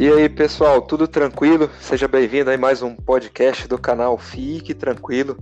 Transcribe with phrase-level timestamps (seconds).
[0.00, 1.68] E aí, pessoal, tudo tranquilo?
[1.78, 5.36] Seja bem-vindo a mais um podcast do canal Fique Tranquilo,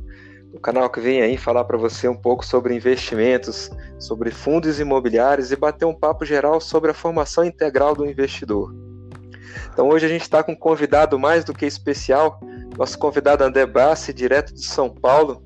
[0.52, 3.70] o canal que vem aí falar para você um pouco sobre investimentos,
[4.00, 8.74] sobre fundos imobiliários e bater um papo geral sobre a formação integral do investidor.
[9.72, 12.40] Então, hoje a gente está com um convidado mais do que especial,
[12.76, 15.40] nosso convidado André Bassi, direto de São Paulo,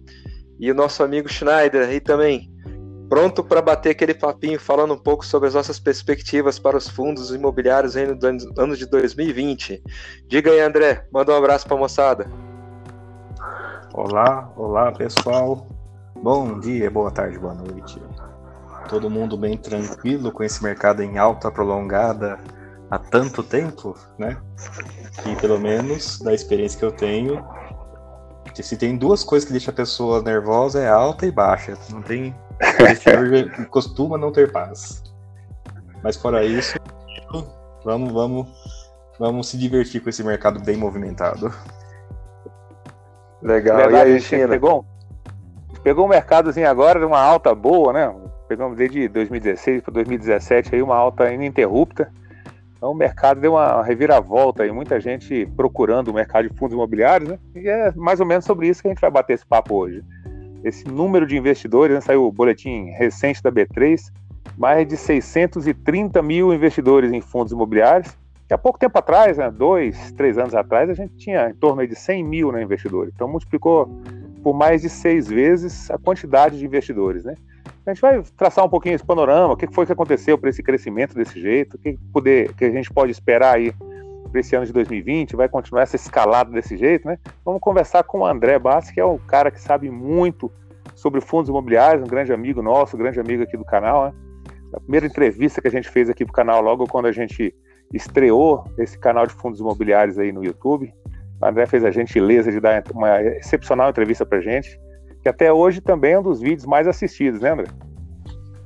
[0.59, 2.51] e o nosso amigo Schneider aí também,
[3.09, 7.31] pronto para bater aquele papinho falando um pouco sobre as nossas perspectivas para os fundos
[7.31, 9.82] imobiliários no ano de 2020.
[10.27, 12.30] Diga aí, André, manda um abraço para a moçada.
[13.94, 15.67] Olá, olá pessoal.
[16.22, 18.00] Bom dia, boa tarde, boa noite.
[18.89, 22.39] Todo mundo bem tranquilo com esse mercado em alta prolongada
[22.91, 24.36] há tanto tempo, né?
[25.27, 27.44] E pelo menos da experiência que eu tenho,
[28.61, 31.77] se tem duas coisas que deixam a pessoa nervosa é alta e baixa.
[31.91, 32.34] Não tem
[33.70, 35.02] costuma não ter paz.
[36.02, 36.78] Mas fora isso,
[37.84, 38.48] vamos, vamos,
[39.19, 41.52] vamos se divertir com esse mercado bem movimentado.
[43.41, 43.77] Legal.
[43.77, 44.48] Verdade, e aí, China?
[44.48, 44.84] Pegou,
[45.82, 48.14] pegou um mercadozinho agora de uma alta boa, né?
[48.48, 52.12] Pegamos desde 2016 para 2017 aí uma alta ininterrupta.
[52.76, 57.30] Então o mercado deu uma reviravolta e muita gente procurando o mercado de fundos imobiliários,
[57.30, 57.38] né?
[57.54, 60.04] E é mais ou menos sobre isso que a gente vai bater esse papo hoje
[60.64, 64.00] esse número de investidores, né, saiu o boletim recente da B3,
[64.56, 68.16] mais de 630 mil investidores em fundos imobiliários.
[68.46, 71.86] Que há pouco tempo atrás, né, dois, três anos atrás, a gente tinha em torno
[71.86, 73.12] de 100 mil né, investidores.
[73.14, 73.88] Então multiplicou
[74.42, 77.24] por mais de seis vezes a quantidade de investidores.
[77.24, 77.34] Né?
[77.86, 80.62] A gente vai traçar um pouquinho esse panorama, o que foi que aconteceu para esse
[80.62, 83.72] crescimento desse jeito, o que, poder, que a gente pode esperar aí
[84.33, 87.19] para esse ano de 2020, vai continuar essa escalada desse jeito, né?
[87.44, 90.50] Vamos conversar com o André Bassi, que é um cara que sabe muito
[90.94, 94.12] sobre fundos imobiliários, um grande amigo nosso, um grande amigo aqui do canal, né?
[94.75, 97.55] A primeira entrevista que a gente fez aqui pro canal, logo quando a gente
[97.92, 100.92] estreou esse canal de fundos imobiliários aí no YouTube.
[101.41, 104.81] O André fez a gentileza de dar uma excepcional entrevista pra gente,
[105.20, 107.66] que até hoje também é um dos vídeos mais assistidos, né, André?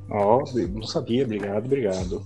[0.09, 2.22] Ó, oh, não sabia, obrigado, obrigado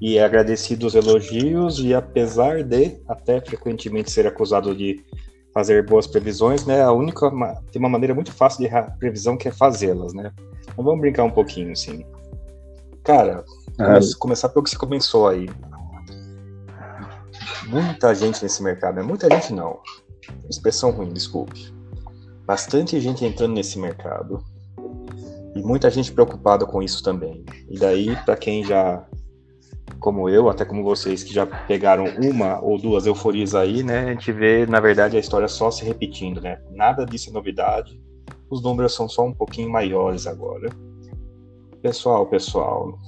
[0.00, 5.04] e é agradecido os elogios e apesar de até frequentemente ser acusado de
[5.52, 6.82] fazer boas previsões, né?
[6.82, 7.30] A única
[7.70, 10.32] tem uma maneira muito fácil de previsão que é fazê-las, né?
[10.62, 12.04] Então vamos brincar um pouquinho, assim.
[13.04, 13.44] Cara,
[13.78, 15.48] vamos começar pelo que você começou aí.
[17.68, 19.02] Muita gente nesse mercado, né?
[19.02, 19.78] Muita gente não.
[20.50, 21.72] Expressão ruim, desculpe.
[22.44, 24.42] Bastante gente entrando nesse mercado
[25.54, 27.44] e muita gente preocupada com isso também.
[27.70, 29.06] E daí, para quem já
[29.98, 34.00] como eu, até como vocês que já pegaram uma ou duas euforias aí, né?
[34.00, 36.60] A gente vê, na verdade, a história só se repetindo, né?
[36.70, 38.00] Nada disso é novidade.
[38.50, 40.70] Os números são só um pouquinho maiores agora.
[41.80, 42.98] Pessoal, pessoal,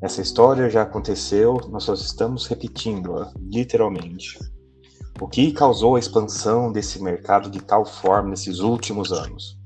[0.00, 4.38] essa história já aconteceu, nós só estamos repetindo-a, literalmente.
[5.20, 9.58] O que causou a expansão desse mercado de tal forma nesses últimos anos?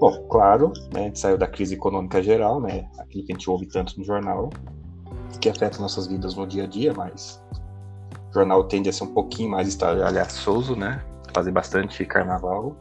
[0.00, 3.50] Bom, claro, né, a gente saiu da crise econômica geral, né, aquilo que a gente
[3.50, 4.50] ouve tanto no jornal,
[5.40, 7.42] que afeta nossas vidas no dia a dia, mas
[8.30, 11.02] o jornal tende a ser um pouquinho mais estalhaçoso, né?
[11.32, 12.76] Fazer bastante carnaval.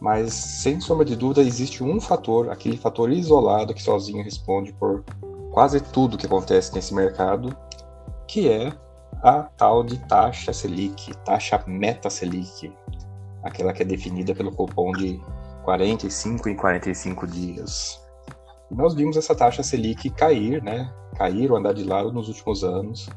[0.00, 5.04] Mas, sem sombra de dúvida, existe um fator, aquele fator isolado que sozinho responde por
[5.52, 7.56] quase tudo que acontece nesse mercado,
[8.26, 8.72] que é
[9.22, 12.70] a tal de taxa Selic, taxa meta Selic,
[13.42, 15.20] aquela que é definida pelo cupom de
[15.64, 18.02] 45 em 45 dias.
[18.70, 20.92] E nós vimos essa taxa Selic cair, né?
[21.14, 23.08] Cair ou andar de lado nos últimos anos.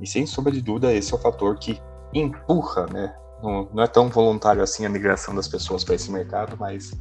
[0.00, 1.80] E sem sombra de dúvida, esse é o fator que
[2.12, 3.14] empurra, né?
[3.42, 6.92] Não, não é tão voluntário assim a migração das pessoas para esse mercado, mas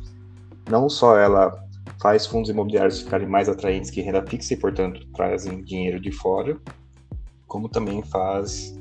[0.69, 1.63] não só ela
[2.01, 6.57] faz fundos imobiliários ficarem mais atraentes que renda fixa e, portanto, trazem dinheiro de fora,
[7.47, 8.73] como também faz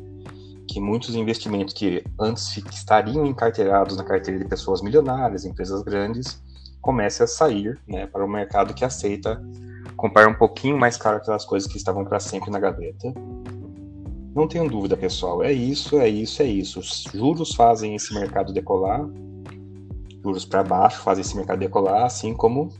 [0.69, 6.43] que muitos investimentos que antes estariam encarteirados na carteira de pessoas milionárias, empresas grandes,
[6.81, 9.43] comece a sair né, para o mercado que aceita
[10.03, 13.15] comprar um pouquinho mais caro aquelas coisas que estavam para sempre na gaveta.
[14.35, 15.45] Não tenham dúvida, pessoal.
[15.45, 16.81] É isso, é isso, é isso.
[16.81, 19.09] Os juros fazem esse mercado decolar.
[20.21, 22.71] Juros para baixo fazem esse mercado decolar, assim como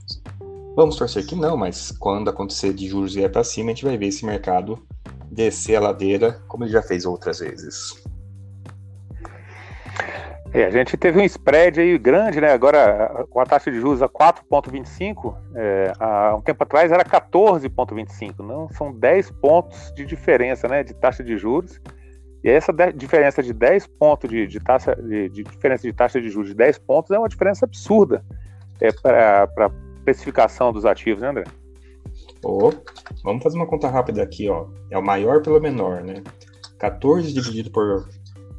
[0.75, 3.97] vamos torcer que não, mas quando acontecer de juros ir para cima, a gente vai
[3.97, 4.77] ver esse mercado
[5.31, 8.03] descer a ladeira, como ele já fez outras vezes.
[10.55, 12.53] É, a gente teve um spread aí grande, né?
[12.53, 18.41] Agora, com a taxa de juros a 4,25, é, há um tempo atrás era 14,25.
[18.41, 20.85] Não são 10 pontos de diferença, né?
[20.85, 21.81] De taxa de juros.
[22.45, 26.29] E essa diferença de 10 pontos de, de taxa de, de, diferença de taxa de
[26.29, 28.23] juros de 10 pontos é uma diferença absurda
[28.81, 29.71] é, para a
[30.05, 31.45] precificação dos ativos, né, André?
[32.45, 32.71] Oh,
[33.25, 34.67] vamos fazer uma conta rápida aqui, ó.
[34.91, 36.23] É o maior pelo menor, né?
[36.79, 38.09] 14 dividido por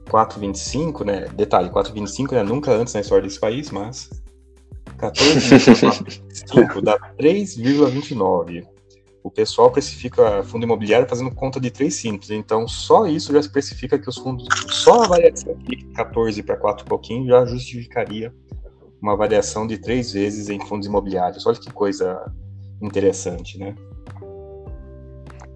[0.05, 1.27] 4,25, né?
[1.35, 2.43] Detalhe, 4,25 né?
[2.43, 4.09] nunca antes na história desse país, mas
[4.97, 8.65] 14 dividido por 4,25 dá 3,29.
[9.23, 13.97] O pessoal precifica fundo imobiliário fazendo conta de 3 simples, então só isso já especifica
[13.97, 18.33] que os fundos, só a variação aqui, 14 para 4 pouquinho, já justificaria
[19.01, 21.45] uma variação de três vezes em fundos imobiliários.
[21.45, 22.31] Olha que coisa
[22.81, 23.75] interessante, né?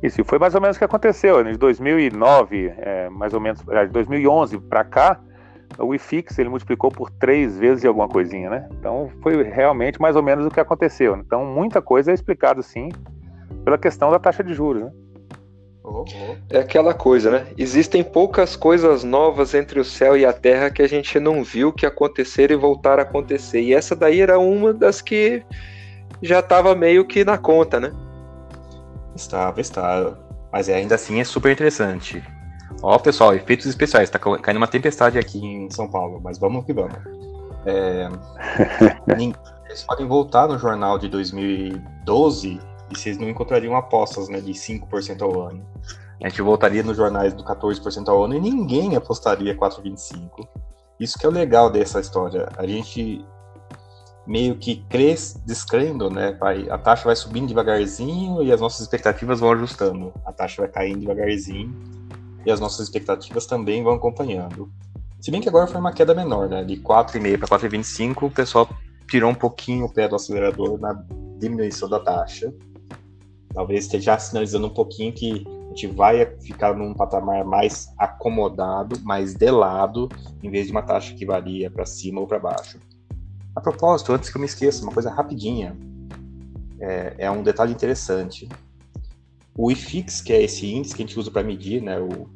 [0.02, 1.44] Isso, e foi mais ou menos o que aconteceu.
[1.44, 1.52] Né?
[1.52, 5.20] De 2009, é, mais ou menos, de 2011 para cá,
[5.78, 8.70] o IFIX ele multiplicou por três vezes e alguma coisinha, né?
[8.80, 11.16] Então foi realmente mais ou menos o que aconteceu.
[11.18, 12.90] Então muita coisa é explicado sim
[13.64, 14.92] pela questão da taxa de juros, né?
[16.50, 17.48] É aquela coisa, né?
[17.58, 21.72] Existem poucas coisas novas entre o céu e a terra que a gente não viu
[21.72, 23.62] que acontecer e voltar a acontecer.
[23.62, 25.44] E essa daí era uma das que
[26.22, 27.92] já estava meio que na conta, né?
[29.18, 30.18] Estava, estava.
[30.52, 32.24] Mas ainda assim é super interessante.
[32.82, 34.10] Ó, pessoal, efeitos especiais.
[34.10, 36.98] Tá caindo uma tempestade aqui em São Paulo, mas vamos que vamos.
[37.66, 38.08] É...
[39.68, 42.60] Vocês podem voltar no jornal de 2012
[42.90, 45.66] e vocês não encontrariam apostas né, de 5% ao ano.
[46.24, 50.48] A gente voltaria nos jornais do 14% ao ano e ninguém apostaria 4,25%.
[51.00, 52.48] Isso que é o legal dessa história.
[52.58, 53.26] A gente
[54.28, 56.34] meio que cresce, descrendo, né?
[56.34, 60.14] Vai, a taxa vai subindo devagarzinho e as nossas expectativas vão ajustando.
[60.26, 61.74] A taxa vai caindo devagarzinho
[62.46, 64.70] e as nossas expectativas também vão acompanhando.
[65.22, 66.64] Se bem que agora foi uma queda menor, né?
[66.64, 68.70] De 4,5 para 4,25, o pessoal
[69.10, 71.02] tirou um pouquinho o pé do acelerador na
[71.40, 72.54] diminuição da taxa.
[73.54, 79.34] Talvez esteja sinalizando um pouquinho que a gente vai ficar num patamar mais acomodado, mais
[79.34, 80.10] de lado,
[80.44, 82.78] em vez de uma taxa que varia para cima ou para baixo.
[83.58, 85.76] A propósito, antes que eu me esqueça, uma coisa rapidinha.
[86.80, 88.48] É, é um detalhe interessante.
[89.58, 92.30] O IFIX, que é esse índice que a gente usa para medir né, o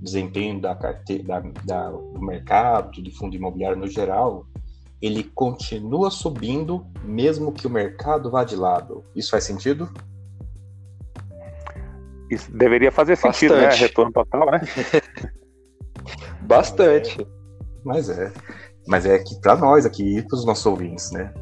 [0.00, 4.46] desempenho da carteira, da, da, do mercado, de fundo imobiliário no geral,
[5.00, 9.02] ele continua subindo mesmo que o mercado vá de lado.
[9.16, 9.92] Isso faz sentido?
[12.30, 13.62] Isso deveria fazer sentido, né?
[13.62, 13.80] Bastante.
[13.80, 13.88] né?
[13.88, 14.60] Retorno total, né?
[16.42, 17.26] Bastante.
[17.84, 18.32] Mas é.
[18.32, 18.61] Mas é
[19.24, 21.32] que para nós aqui, para os nossos ouvintes, né?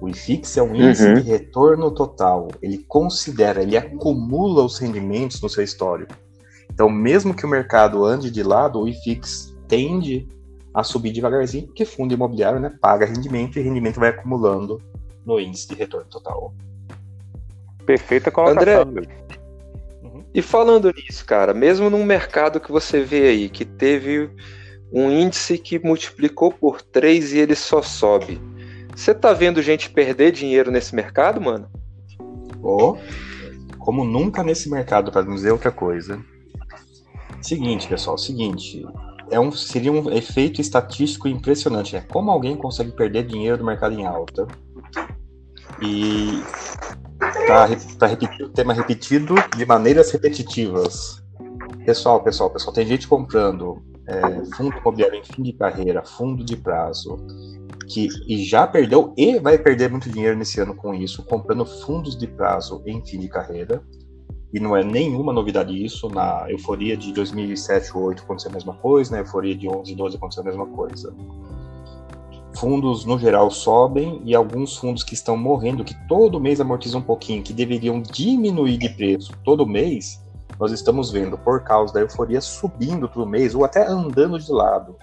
[0.00, 1.14] O IFIX é um índice uhum.
[1.14, 2.48] de retorno total.
[2.60, 6.14] Ele considera, ele acumula os rendimentos no seu histórico.
[6.72, 10.28] Então, mesmo que o mercado ande de lado, o IFIX tende
[10.74, 14.82] a subir devagarzinho, porque fundo imobiliário né, paga rendimento e rendimento vai acumulando
[15.24, 16.52] no índice de retorno total.
[17.86, 18.82] Perfeita colocação.
[18.82, 19.08] André,
[20.02, 20.24] uhum.
[20.34, 24.30] e falando nisso, cara, mesmo num mercado que você vê aí, que teve
[24.92, 28.40] um índice que multiplicou por 3 e ele só sobe.
[28.94, 31.68] Você tá vendo gente perder dinheiro nesse mercado, mano?
[32.62, 32.96] Oh,
[33.78, 36.20] como nunca nesse mercado, para dizer outra coisa.
[37.42, 38.86] Seguinte, pessoal, seguinte.
[39.30, 41.94] É um, seria um efeito estatístico impressionante.
[41.94, 44.46] É como alguém consegue perder dinheiro do mercado em alta.
[45.82, 46.42] E
[47.46, 51.22] para repetir o tema repetido de maneiras repetitivas.
[51.84, 56.56] Pessoal, pessoal, pessoal, tem gente comprando é, fundo imobiliário em fim de carreira, fundo de
[56.56, 57.16] prazo,
[57.88, 62.16] que e já perdeu e vai perder muito dinheiro nesse ano com isso, comprando fundos
[62.16, 63.82] de prazo em fim de carreira.
[64.52, 66.08] E não é nenhuma novidade isso.
[66.08, 70.42] Na euforia de 2007, 2008 aconteceu a mesma coisa, na euforia de 11, 12 aconteceu
[70.42, 71.14] a mesma coisa.
[72.54, 77.04] Fundos, no geral, sobem e alguns fundos que estão morrendo, que todo mês amortizam um
[77.04, 80.22] pouquinho, que deveriam diminuir de preço todo mês,
[80.58, 84.96] nós estamos vendo, por causa da euforia, subindo todo mês ou até andando de lado.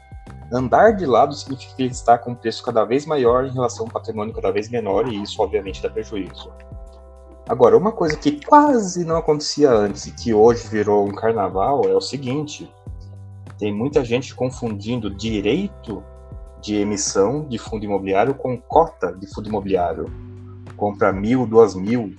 [0.51, 3.85] Andar de lado significa que ele está com um preço cada vez maior em relação
[3.85, 6.51] a um patrimônio cada vez menor, e isso, obviamente, dá prejuízo.
[7.47, 11.93] Agora, uma coisa que quase não acontecia antes e que hoje virou um carnaval é
[11.93, 12.71] o seguinte:
[13.57, 16.03] tem muita gente confundindo direito
[16.61, 20.05] de emissão de fundo imobiliário com cota de fundo imobiliário.
[20.77, 22.15] Compra mil, duas mil,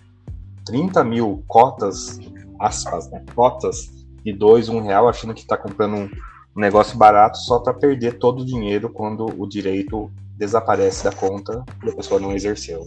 [0.65, 2.19] trinta mil cotas
[2.59, 3.91] aspas, né, cotas
[4.25, 6.11] de dois, um real, achando que está comprando um,
[6.57, 11.91] negócio barato só para perder todo o dinheiro quando o direito desaparece da conta e
[11.91, 12.87] a pessoa não exerceu.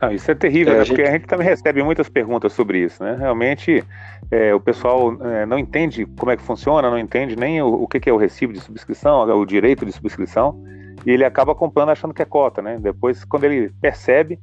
[0.00, 0.82] Não, isso é terrível, é, né?
[0.82, 0.96] a gente...
[0.96, 3.16] porque a gente também recebe muitas perguntas sobre isso, né?
[3.18, 3.84] Realmente
[4.30, 7.88] é, o pessoal é, não entende como é que funciona, não entende nem o, o
[7.88, 10.62] que, que é o recibo de subscrição, o direito de subscrição,
[11.04, 12.78] e ele acaba comprando achando que é cota, né?
[12.80, 14.38] Depois, quando ele percebe,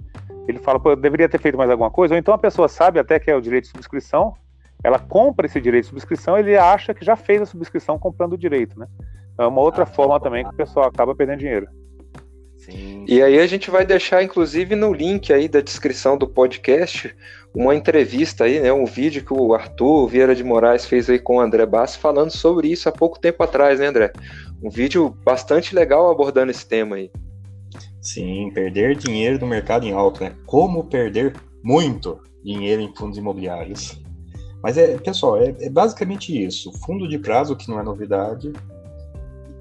[0.48, 3.00] ele fala, pô, eu deveria ter feito mais alguma coisa, ou então a pessoa sabe
[3.00, 4.34] até que é o direito de subscrição,
[4.84, 8.38] ela compra esse direito de subscrição, ele acha que já fez a subscrição comprando o
[8.38, 8.88] direito, né?
[9.38, 11.68] É uma outra ah, forma também que o pessoal acaba perdendo dinheiro.
[12.62, 13.06] Sim.
[13.08, 17.13] E aí a gente vai deixar, inclusive, no link aí da descrição do podcast,
[17.53, 18.72] uma entrevista aí, né?
[18.72, 22.30] Um vídeo que o Arthur Vieira de Moraes fez aí com o André Bassi falando
[22.30, 24.13] sobre isso há pouco tempo atrás, né, André?
[24.62, 27.10] Um vídeo bastante legal abordando esse tema aí.
[28.00, 30.36] Sim, perder dinheiro no mercado em alto, né?
[30.46, 34.00] Como perder muito dinheiro em fundos imobiliários.
[34.62, 36.72] Mas é, pessoal, é, é basicamente isso.
[36.86, 38.53] Fundo de prazo, que não é novidade,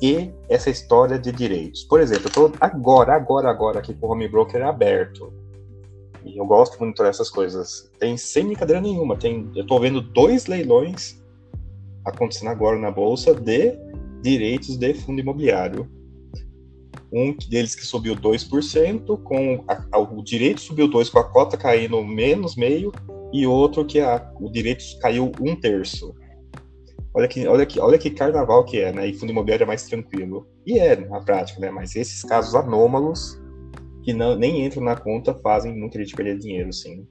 [0.01, 1.85] e essa história de direitos.
[1.85, 5.33] Por exemplo, eu estou agora, agora, agora aqui com o home broker aberto.
[6.25, 7.91] E eu gosto de monitorar essas coisas.
[7.99, 9.17] Tem sem brincadeira nenhuma.
[9.17, 11.21] Tem, eu estou vendo dois leilões
[12.05, 13.79] acontecendo agora na bolsa de
[14.23, 15.89] direitos de fundo imobiliário.
[17.13, 22.03] Um deles que subiu 2%, com a, o direito subiu 2% com a cota caindo
[22.05, 22.93] menos meio,
[23.33, 26.15] e outro que a, o direito caiu um terço.
[27.13, 29.07] Olha que, olha, que, olha que carnaval que é, né?
[29.09, 30.47] E fundo imobiliário é mais tranquilo.
[30.65, 31.71] E é, na prática, né?
[31.71, 33.41] Mas esses casos anômalos
[34.03, 37.07] que não, nem entram na conta fazem muita gente perder dinheiro, sim.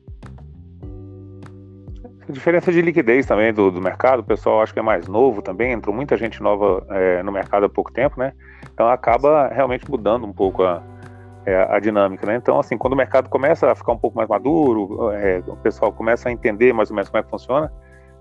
[2.27, 5.41] A diferença de liquidez também do, do mercado, o pessoal acho que é mais novo
[5.41, 8.33] também, entrou muita gente nova é, no mercado há pouco tempo, né?
[8.71, 10.81] Então acaba realmente mudando um pouco a,
[11.45, 12.35] é, a dinâmica, né?
[12.35, 15.91] Então, assim, quando o mercado começa a ficar um pouco mais maduro, é, o pessoal
[15.91, 17.71] começa a entender mais ou menos como é que funciona,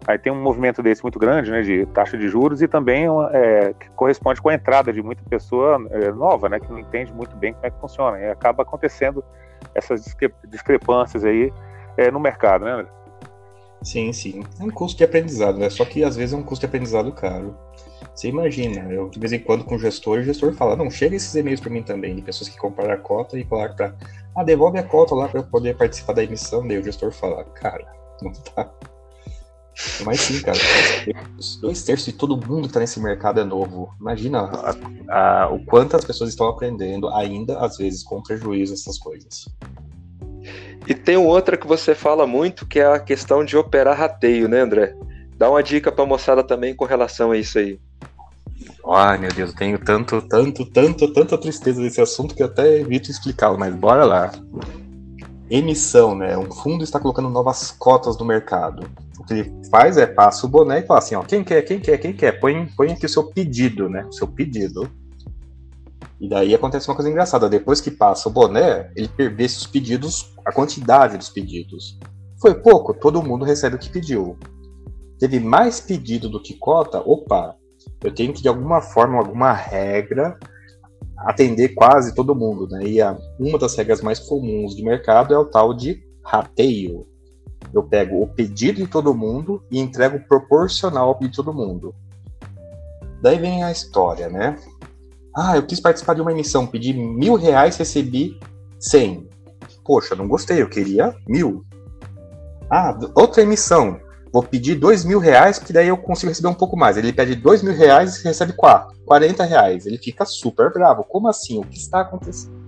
[0.06, 3.74] Aí tem um movimento desse muito grande, né, de taxa de juros e também é,
[3.78, 7.36] que corresponde com a entrada de muita pessoa é, nova, né, que não entende muito
[7.36, 8.18] bem como é que funciona.
[8.18, 9.22] E acaba acontecendo
[9.74, 10.04] essas
[10.46, 11.52] discrepâncias aí
[11.96, 12.86] é, no mercado, né?
[13.82, 14.42] Sim, sim.
[14.58, 15.70] É um custo de aprendizado, né?
[15.70, 17.56] Só que às vezes é um custo de aprendizado caro.
[18.14, 21.14] Você imagina, eu de vez em quando com o gestor, o gestor fala, não, chega
[21.14, 23.94] esses e-mails para mim também, de pessoas que compraram a cota e falaram para,
[24.34, 27.44] ah, devolve a cota lá para eu poder participar da emissão, daí o gestor fala,
[27.44, 27.86] cara,
[28.20, 28.68] não tá
[30.04, 30.58] mas sim, cara.
[31.60, 33.94] Dois terços de todo mundo que tá nesse mercado é novo.
[34.00, 38.98] Imagina a, a, o quanto as pessoas estão aprendendo, ainda às vezes com prejuízo, essas
[38.98, 39.46] coisas.
[40.86, 44.60] E tem outra que você fala muito, que é a questão de operar rateio, né,
[44.60, 44.94] André?
[45.36, 47.78] Dá uma dica pra moçada também com relação a isso aí.
[48.90, 52.80] Ai, meu Deus, eu tenho tanto, tanto, tanto, tanta tristeza desse assunto que eu até
[52.80, 54.32] evito explicá-lo, mas bora lá.
[55.50, 56.36] Emissão, né?
[56.36, 58.88] Um fundo está colocando novas cotas no mercado
[59.28, 61.98] que ele faz é passa o boné e fala assim, ó, quem quer, quem quer,
[61.98, 64.04] quem quer, põe, põe aqui o seu pedido, né?
[64.06, 64.90] O seu pedido.
[66.18, 67.48] E daí acontece uma coisa engraçada.
[67.48, 71.98] Depois que passa o boné, ele vê os pedidos, a quantidade dos pedidos.
[72.40, 74.36] Foi pouco, todo mundo recebe o que pediu.
[75.18, 77.54] Teve mais pedido do que cota, opa,
[78.02, 80.38] eu tenho que de alguma forma, alguma regra,
[81.18, 82.84] atender quase todo mundo, né?
[82.84, 87.06] E a, uma das regras mais comuns do mercado é o tal de rateio.
[87.72, 91.94] Eu pego o pedido de todo mundo e entrego proporcional ao pedido de todo mundo.
[93.20, 94.56] Daí vem a história, né?
[95.36, 98.38] Ah, eu quis participar de uma emissão, pedi mil reais, recebi
[98.78, 99.28] cem.
[99.84, 101.64] Poxa, não gostei, eu queria mil.
[102.70, 103.98] Ah, outra emissão,
[104.32, 106.96] vou pedir dois mil reais, porque daí eu consigo receber um pouco mais.
[106.96, 109.86] Ele pede dois mil reais e recebe quatro, quarenta reais.
[109.86, 111.04] Ele fica super bravo.
[111.04, 111.58] Como assim?
[111.58, 112.58] O que está acontecendo?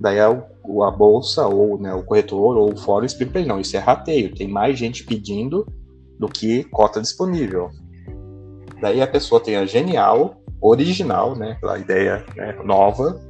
[0.00, 3.48] Daí é o, a bolsa, ou né, o corretor, ou o fórum explica para ele,
[3.48, 5.66] não, isso é rateio, tem mais gente pedindo
[6.18, 7.70] do que cota disponível.
[8.80, 13.20] Daí a pessoa tem a genial, original, né, aquela ideia né, nova,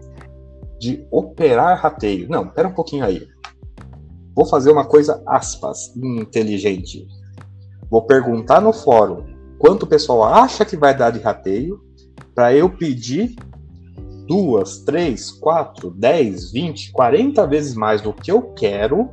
[0.80, 2.28] de operar rateio.
[2.28, 3.28] Não, pera um pouquinho aí.
[4.34, 7.06] Vou fazer uma coisa, aspas, inteligente.
[7.90, 9.24] Vou perguntar no fórum
[9.58, 11.80] quanto o pessoal acha que vai dar de rateio,
[12.34, 13.36] para eu pedir
[14.26, 19.08] duas, três, quatro, dez, vinte, quarenta vezes mais do que eu quero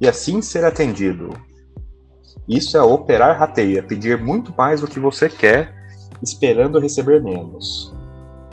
[0.00, 1.30] e assim ser atendido.
[2.46, 5.74] Isso é operar rateia, pedir muito mais do que você quer,
[6.22, 7.92] esperando receber menos.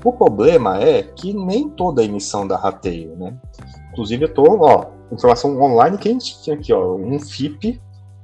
[0.04, 3.38] O problema é que nem toda emissão dá rateio, né?
[3.92, 7.82] Inclusive eu tô, ó, informação online que a gente tinha aqui, ó, um FIP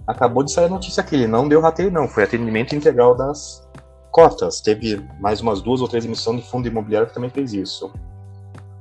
[0.07, 3.67] acabou de sair a notícia que ele não deu rateio não, foi atendimento integral das
[4.11, 4.61] cotas.
[4.61, 7.91] Teve mais umas duas ou três emissões de fundo imobiliário que também fez isso.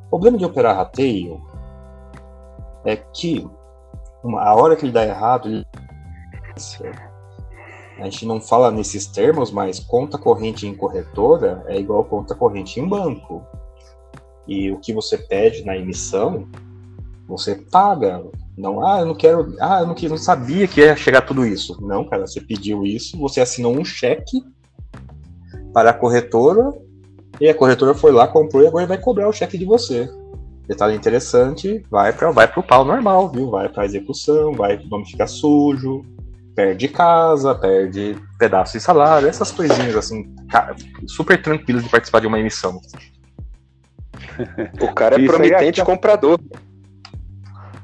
[0.06, 1.40] O problema de operar rateio
[2.84, 3.48] é que
[4.24, 5.66] uma, a hora que ele dá errado, ele...
[7.98, 12.80] a gente não fala nesses termos, mas conta corrente em corretora é igual conta corrente
[12.80, 13.44] em banco.
[14.48, 16.48] E o que você pede na emissão,
[17.30, 18.22] você paga.
[18.58, 21.78] Não, ah, eu não quero, ah, eu não, não sabia que ia chegar tudo isso.
[21.80, 24.42] Não, cara, você pediu isso, você assinou um cheque
[25.72, 26.72] para a corretora
[27.40, 30.10] e a corretora foi lá, comprou e agora vai cobrar o cheque de você.
[30.66, 33.50] Detalhe interessante, vai para vai o pau normal, viu?
[33.50, 36.04] Vai para execução, vai o nome fica sujo,
[36.54, 40.32] perde casa, perde pedaço de salário, essas coisinhas assim,
[41.06, 42.80] super tranquilas de participar de uma emissão.
[44.80, 46.40] O cara é promitente comprador.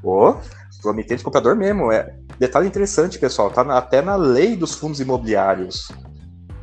[0.07, 0.37] Ô, oh,
[0.81, 1.91] promitente comprador mesmo.
[1.91, 2.17] É.
[2.39, 5.91] Detalhe interessante, pessoal, tá na, até na lei dos fundos imobiliários.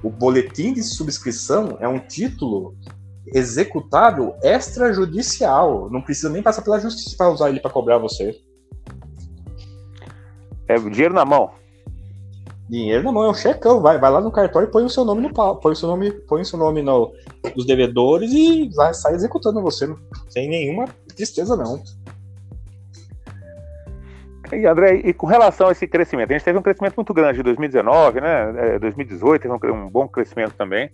[0.01, 2.73] O boletim de subscrição é um título
[3.27, 5.89] executável extrajudicial.
[5.89, 8.33] Não precisa nem passar pela justiça para usar ele para cobrar você.
[10.69, 11.51] É dinheiro na mão.
[12.69, 13.81] Dinheiro na mão, é um checão.
[13.81, 15.89] Vai, vai lá no cartório e põe o seu nome no pau, põe o seu
[15.89, 17.11] nome, põe o seu nome no,
[17.55, 19.93] nos devedores e vai sair executando você,
[20.29, 21.83] sem nenhuma tristeza, não.
[24.57, 27.39] E André, e com relação a esse crescimento, a gente teve um crescimento muito grande
[27.39, 28.79] em 2019, né?
[28.79, 30.89] 2018 é, teve um, bom crescimento também.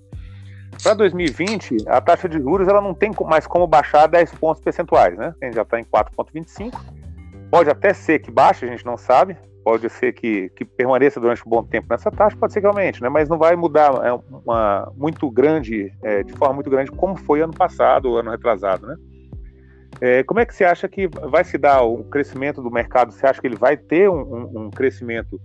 [0.81, 5.17] Para 2020, a taxa de juros ela não tem mais como baixar 10 pontos percentuais,
[5.17, 5.33] né?
[5.41, 6.79] A gente já está em 4,25.
[7.51, 9.35] Pode até ser que baixe, a gente não sabe.
[9.63, 13.01] Pode ser que, que permaneça durante um bom tempo nessa taxa, pode ser que aumente,
[13.01, 13.09] né?
[13.09, 17.41] Mas não vai mudar é uma, muito grande, é, de forma muito grande, como foi
[17.41, 18.95] ano passado, ano retrasado, né?
[20.01, 23.11] É, como é que você acha que vai se dar o crescimento do mercado?
[23.11, 25.39] Você acha que ele vai ter um, um, um crescimento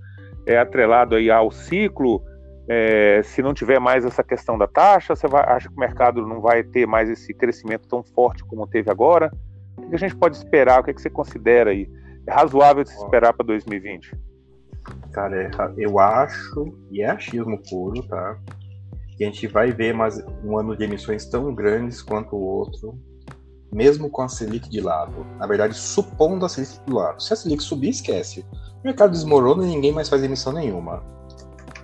[0.46, 2.22] é, atrelado aí ao ciclo?
[2.68, 6.26] É, se não tiver mais essa questão da taxa, você vai, acha que o mercado
[6.26, 9.30] não vai ter mais esse crescimento tão forte como teve agora?
[9.76, 10.80] O que a gente pode esperar?
[10.80, 11.90] O que, que você considera aí?
[12.26, 14.16] É razoável se esperar para 2020?
[15.12, 18.38] Cara, é eu acho, e é achismo puro, tá?
[19.16, 22.98] Que a gente vai ver mais um ano de emissões tão grandes quanto o outro
[23.74, 25.26] mesmo com a Selic de lado.
[25.36, 27.20] Na verdade, supondo a Selic do lado.
[27.20, 28.46] Se a Selic subir, esquece.
[28.80, 31.02] O mercado desmorona e ninguém mais faz emissão nenhuma.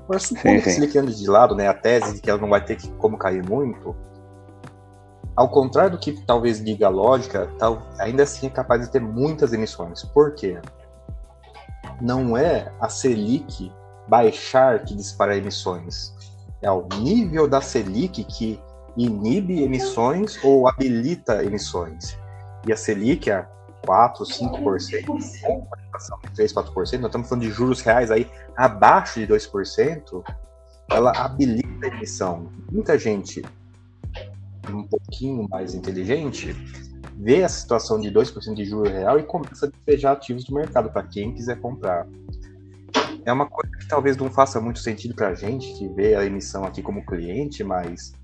[0.04, 2.40] Agora, supondo sim, que a Selic ande de lado, né, a tese de que ela
[2.40, 3.96] não vai ter que, como cair muito,
[5.34, 9.00] ao contrário do que talvez diga a lógica, tal, ainda assim é capaz de ter
[9.00, 10.04] muitas emissões.
[10.04, 10.60] Por quê?
[12.00, 13.72] Não é a Selic
[14.06, 16.14] baixar que dispara emissões.
[16.62, 18.60] É o nível da Selic que
[18.96, 22.18] inibe emissões ou habilita emissões.
[22.66, 23.46] E a Selic é
[23.86, 25.18] 4, 5%, com
[26.34, 30.22] 3, 4%, nós estamos falando de juros reais aí abaixo de 2%,
[30.90, 32.50] ela habilita a emissão.
[32.70, 33.42] Muita gente
[34.68, 36.54] um pouquinho mais inteligente
[37.16, 40.90] vê a situação de 2% de juro real e começa a despejar ativos do mercado
[40.90, 42.06] para quem quiser comprar.
[43.24, 46.24] É uma coisa que talvez não faça muito sentido para a gente que vê a
[46.24, 48.14] emissão aqui como cliente, mas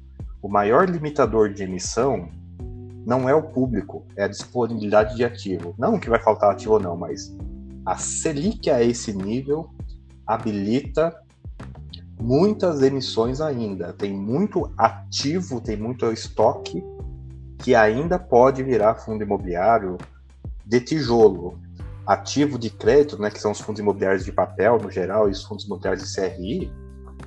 [0.47, 2.29] o maior limitador de emissão
[3.05, 5.75] não é o público, é a disponibilidade de ativo.
[5.77, 7.37] Não que vai faltar ativo ou não, mas
[7.85, 9.69] a Selic a esse nível
[10.25, 11.13] habilita
[12.21, 13.93] muitas emissões ainda.
[13.93, 16.81] Tem muito ativo, tem muito estoque
[17.59, 19.99] que ainda pode virar fundo imobiliário
[20.65, 21.59] de tijolo.
[22.07, 25.43] Ativo de crédito, né, que são os fundos imobiliários de papel no geral e os
[25.43, 26.73] fundos imobiliários de CRI.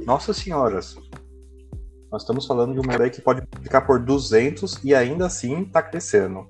[0.06, 0.96] Nossa senhoras,
[2.12, 5.82] nós estamos falando de uma ideia que pode ficar por 200 e ainda assim está
[5.82, 6.48] crescendo.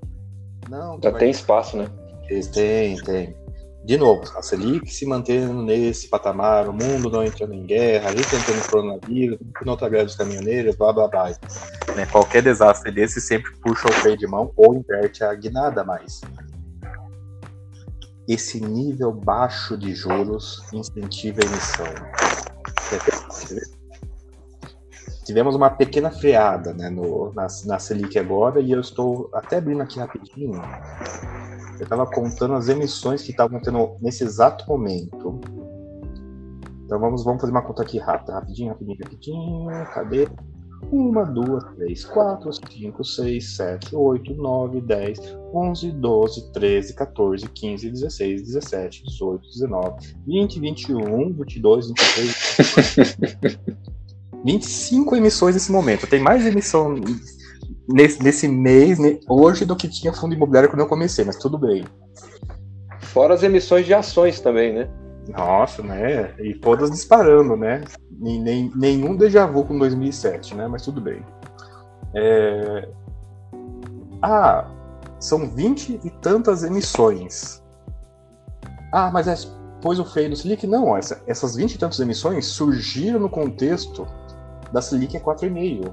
[0.69, 1.19] Não, Já vai...
[1.19, 1.89] tem espaço, né?
[2.53, 3.35] Tem, tem.
[3.83, 8.11] De novo, a Selic se mantendo nesse patamar, o mundo não entrando em guerra, a
[8.11, 11.29] gente entrando em coronavírus, não tá greve dos caminhoneiros, blá blá blá.
[11.95, 12.05] Né?
[12.11, 16.21] Qualquer desastre desse sempre puxa o freio de mão ou inverte a guinada mais.
[18.27, 21.87] Esse nível baixo de juros incentiva a emissão
[25.29, 29.83] tivemos uma pequena freada né, no, na, na Selic agora, e eu estou até abrindo
[29.83, 30.59] aqui rapidinho.
[31.77, 35.39] Eu estava contando as emissões que estavam tendo nesse exato momento.
[36.83, 39.85] Então vamos, vamos fazer uma conta aqui rápida, rapidinho, rapidinho, rapidinho.
[39.93, 40.27] Cadê?
[40.91, 45.19] Uma, duas, três, quatro, cinco, seis, sete, oito, nove, dez,
[45.53, 53.79] onze, doze, treze, 14, 15, 16, 17, 18, 19, 20, 21, 22, 23.
[54.45, 56.07] 25 emissões nesse momento.
[56.07, 56.95] Tem mais emissão
[57.87, 61.85] nesse, nesse mês, hoje, do que tinha fundo imobiliário quando eu comecei, mas tudo bem.
[63.01, 64.89] Fora as emissões de ações também, né?
[65.29, 66.33] Nossa, né?
[66.39, 67.83] E todas disparando, né?
[68.11, 70.67] Nem, nenhum déjà vu com 2007, né?
[70.67, 71.23] Mas tudo bem.
[72.13, 72.89] É...
[74.21, 74.69] Ah,
[75.19, 77.63] são 20 e tantas emissões.
[78.91, 79.35] Ah, mas é,
[79.81, 80.65] pôs o freio no Selic?
[80.65, 84.07] Não, essa, essas 20 e tantas emissões surgiram no contexto
[84.71, 85.91] da Selic é 4,5.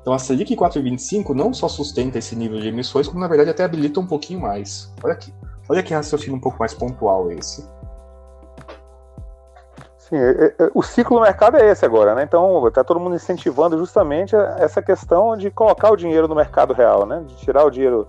[0.00, 3.64] Então a Selic 4,25 não só sustenta esse nível de emissões, como na verdade até
[3.64, 4.92] habilita um pouquinho mais.
[5.02, 5.32] Olha aqui,
[5.68, 7.66] olha que raciocínio um pouco mais pontual esse.
[9.96, 12.24] Sim, é, é, o ciclo do mercado é esse agora, né?
[12.24, 17.06] Então está todo mundo incentivando justamente essa questão de colocar o dinheiro no mercado real,
[17.06, 17.24] né?
[17.26, 18.06] De tirar o dinheiro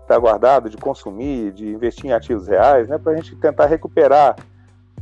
[0.00, 2.96] está guardado, de consumir, de investir em ativos reais, né?
[2.96, 4.36] Para a gente tentar recuperar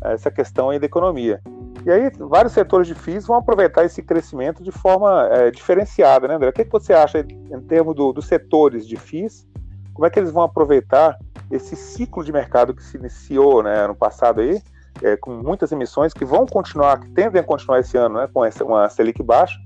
[0.00, 1.40] essa questão aí da economia.
[1.85, 6.35] E aí, vários setores de FIIs vão aproveitar esse crescimento de forma é, diferenciada, né,
[6.37, 6.49] André?
[6.49, 9.49] O que, que você acha em termos do, dos setores de FIIs?
[9.92, 11.18] Como é que eles vão aproveitar
[11.51, 14.62] esse ciclo de mercado que se iniciou né, no passado aí,
[15.03, 18.45] é, com muitas emissões que vão continuar, que tendem a continuar esse ano, né, com
[18.45, 19.59] essa, uma Selic baixa?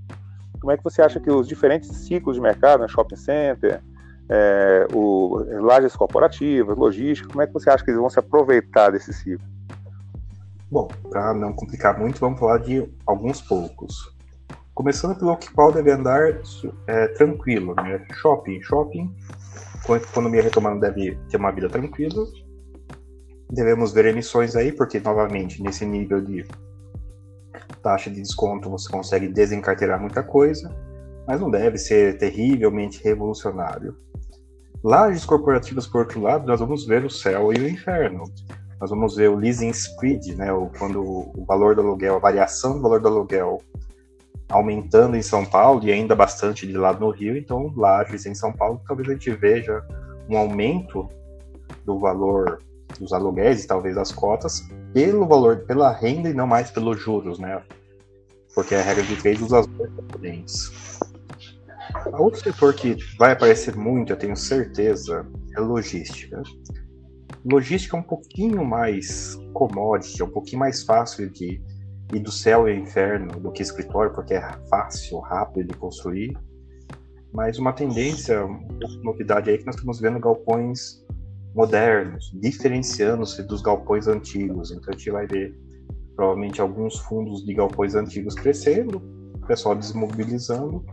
[0.58, 3.82] Como é que você acha que os diferentes ciclos de mercado, né, shopping center,
[4.28, 8.90] é, o, lajes corporativas, logística, como é que você acha que eles vão se aproveitar
[8.90, 9.46] desse ciclo?
[10.68, 14.12] Bom, para não complicar muito, vamos falar de alguns poucos.
[14.74, 16.40] Começando pelo que qual deve andar
[16.88, 18.04] é, tranquilo, né?
[18.14, 18.60] Shopping.
[18.62, 19.14] Shopping,
[19.84, 22.26] com a economia retomando, deve ter uma vida tranquila.
[23.48, 26.44] Devemos ver emissões aí, porque, novamente, nesse nível de
[27.80, 30.74] taxa de desconto você consegue desencarteirar muita coisa,
[31.28, 33.96] mas não deve ser terrivelmente revolucionário.
[34.82, 38.24] Lajes corporativas, por outro lado, nós vamos ver o céu e o inferno
[38.80, 42.74] nós vamos ver o leasing spread, né, o, quando o valor do aluguel, a variação
[42.74, 43.62] do valor do aluguel
[44.48, 48.52] aumentando em São Paulo e ainda bastante de lado no Rio, então lajes em São
[48.52, 49.82] Paulo, talvez a gente veja
[50.28, 51.08] um aumento
[51.84, 52.62] do valor
[52.98, 54.62] dos aluguéis e talvez das cotas
[54.92, 57.60] pelo valor, pela renda e não mais pelos juros, né?
[58.54, 60.72] Porque a regra de trade usa as duas.
[62.18, 66.42] Outro setor que vai aparecer muito, eu tenho certeza, é logística
[67.50, 71.62] logística é um pouquinho mais commodity, é um pouquinho mais fácil de
[72.12, 76.36] ir do céu ao inferno do que escritório, porque é fácil, rápido de construir.
[77.32, 78.60] Mas uma tendência, uma
[79.02, 81.04] novidade aí é que nós estamos vendo galpões
[81.54, 84.70] modernos, diferenciando-se dos galpões antigos.
[84.70, 85.54] Então a gente vai ver
[86.14, 89.02] provavelmente alguns fundos de galpões antigos crescendo,
[89.34, 90.84] o pessoal desmobilizando,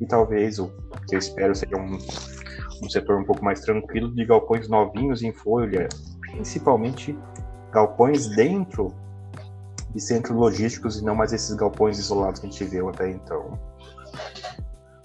[0.00, 0.70] e talvez o
[1.08, 1.98] que eu espero seja um
[2.82, 5.88] um setor um pouco mais tranquilo de galpões novinhos em folha,
[6.20, 7.18] principalmente
[7.72, 8.92] galpões dentro
[9.94, 13.58] de centros logísticos e não mais esses galpões isolados que a gente viu até então.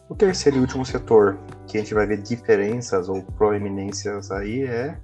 [0.08, 4.98] O terceiro e último setor que a gente vai ver diferenças ou proeminências aí é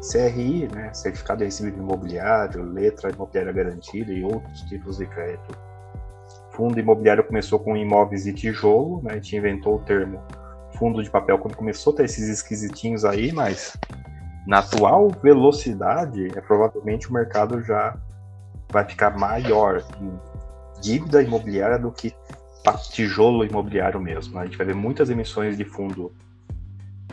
[0.00, 5.58] CRI, né, Certificado de Recebível Imobiliário, Letra Imobiliária Garantida e outros tipos de crédito.
[6.52, 10.22] Fundo imobiliário começou com imóveis de tijolo, né, a gente inventou o termo
[10.78, 13.76] fundo de papel quando começou a ter esses esquisitinhos aí, mas
[14.46, 17.96] na atual velocidade, é provavelmente o mercado já
[18.70, 22.14] vai ficar maior em dívida imobiliária do que
[22.90, 24.38] tijolo imobiliário mesmo.
[24.38, 26.12] A gente vai ver muitas emissões de fundo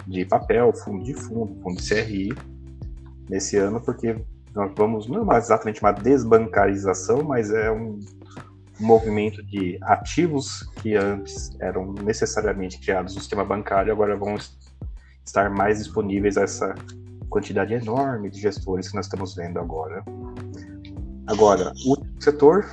[0.07, 2.33] de papel, fundo de fundo, fundo de CRI
[3.29, 4.15] nesse ano, porque
[4.53, 7.99] nós vamos, não é exatamente uma desbancarização, mas é um
[8.79, 14.35] movimento de ativos que antes eram necessariamente criados no sistema bancário, agora vão
[15.25, 16.73] estar mais disponíveis a essa
[17.29, 20.03] quantidade enorme de gestores que nós estamos vendo agora.
[21.27, 22.69] Agora, o setor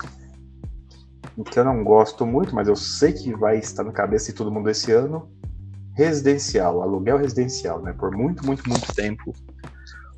[1.44, 4.50] que eu não gosto muito, mas eu sei que vai estar na cabeça de todo
[4.50, 5.30] mundo esse ano,
[5.94, 7.92] residencial, aluguel residencial, né?
[7.92, 9.32] Por muito, muito, muito tempo,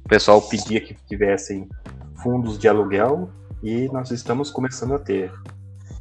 [0.04, 1.68] o pessoal pedia que tivessem
[2.22, 3.30] fundos de aluguel
[3.62, 5.32] e nós estamos começando a ter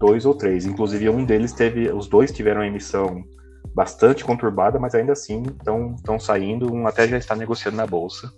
[0.01, 0.65] dois ou três.
[0.65, 1.89] Inclusive, um deles teve.
[1.91, 3.23] Os dois tiveram emissão
[3.73, 5.43] bastante conturbada, mas ainda assim
[5.97, 6.73] estão saindo.
[6.73, 8.33] Um até já está negociando na bolsa.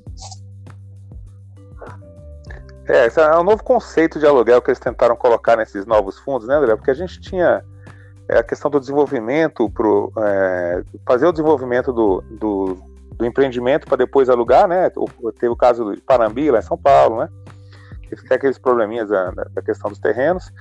[2.85, 6.55] É, é um novo conceito de aluguel que eles tentaram colocar nesses novos fundos, né,
[6.55, 6.75] André?
[6.75, 7.63] Porque a gente tinha
[8.27, 12.77] é, a questão do desenvolvimento, pro, é, fazer o desenvolvimento do, do,
[13.15, 14.91] do empreendimento para depois alugar, né?
[15.39, 17.29] Teve o caso de Parambi, lá em São Paulo, né?
[18.01, 20.51] Que tem aqueles probleminhas da, da questão dos terrenos.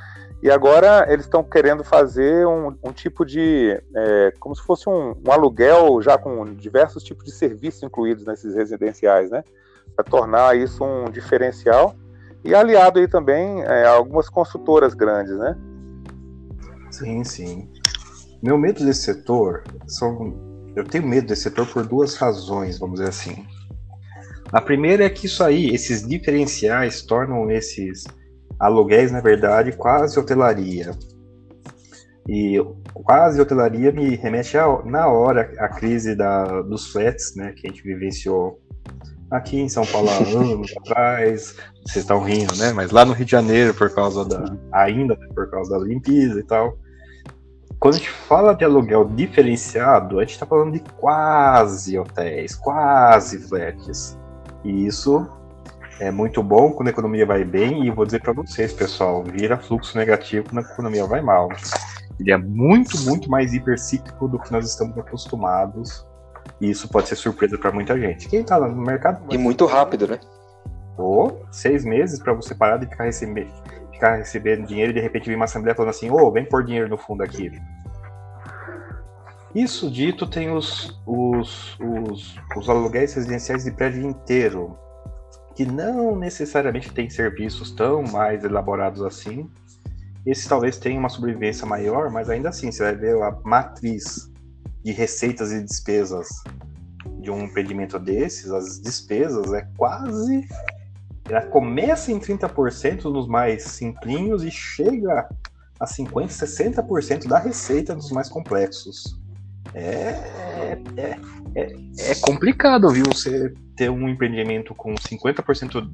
[0.43, 3.81] E agora eles estão querendo fazer um, um tipo de.
[3.95, 8.53] É, como se fosse um, um, aluguel já com diversos tipos de serviços incluídos nesses
[8.57, 9.45] residenciais, né?
[9.95, 11.95] Para tornar isso um diferencial.
[12.45, 15.57] E aliado aí também é, algumas consultoras grandes, né?
[16.91, 17.71] Sim, sim.
[18.43, 20.35] Meu medo desse setor são.
[20.75, 23.47] Eu tenho medo desse setor por duas razões, vamos dizer assim.
[24.51, 28.05] A primeira é que isso aí, esses diferenciais tornam esses
[28.63, 30.93] aluguéis, na verdade, quase hotelaria.
[32.29, 32.57] E
[32.95, 37.71] quase hotelaria me remete a, na hora à crise da, dos flats, né, que a
[37.71, 38.61] gente vivenciou
[39.29, 41.57] aqui em São Paulo há anos atrás.
[41.85, 42.73] Vocês estão rindo, né?
[42.73, 44.57] Mas lá no Rio de Janeiro, por causa da.
[44.73, 46.79] ainda por causa da limpeza e tal.
[47.81, 53.41] Quando a gente fala de aluguel diferenciado, a gente está falando de quase hotéis, quase
[53.41, 54.17] flats.
[54.63, 55.29] E isso
[56.01, 59.59] é muito bom quando a economia vai bem, e vou dizer para vocês, pessoal, vira
[59.59, 61.49] fluxo negativo quando a economia vai mal.
[62.19, 66.07] Ele é muito, muito mais hipercíclico do que nós estamos acostumados,
[66.61, 68.29] e isso pode ser surpresa para muita gente.
[68.29, 69.23] Quem está no mercado.
[69.31, 70.19] E muito rápido, né?
[70.97, 73.53] Ou seis meses para você parar de ficar recebendo,
[73.93, 76.65] ficar recebendo dinheiro e de repente vem uma assembleia falando assim, ô, oh, vem pôr
[76.65, 77.51] dinheiro no fundo aqui.
[79.55, 84.79] Isso dito, tem os, os, os, os aluguéis residenciais de prédio inteiro,
[85.55, 89.49] que não necessariamente têm serviços tão mais elaborados assim.
[90.25, 94.31] Esse talvez tenha uma sobrevivência maior, mas ainda assim, você vai ver a matriz
[94.83, 96.29] de receitas e despesas
[97.21, 100.47] de um empreendimento desses, as despesas é quase.
[101.29, 105.29] Ela começa em 30% nos mais simplinhos e chega
[105.79, 109.22] a 50%, 60% da receita nos mais complexos.
[109.75, 111.19] É, é,
[111.55, 113.05] é, é, complicado, viu?
[113.07, 115.91] Você ter um empreendimento com 50%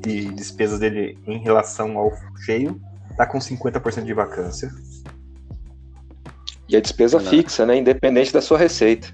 [0.00, 2.12] de despesas dele em relação ao
[2.44, 2.80] cheio,
[3.16, 4.70] tá com 50% de vacância.
[6.68, 7.28] E a despesa Não.
[7.28, 7.76] fixa, né?
[7.76, 9.08] Independente da sua receita.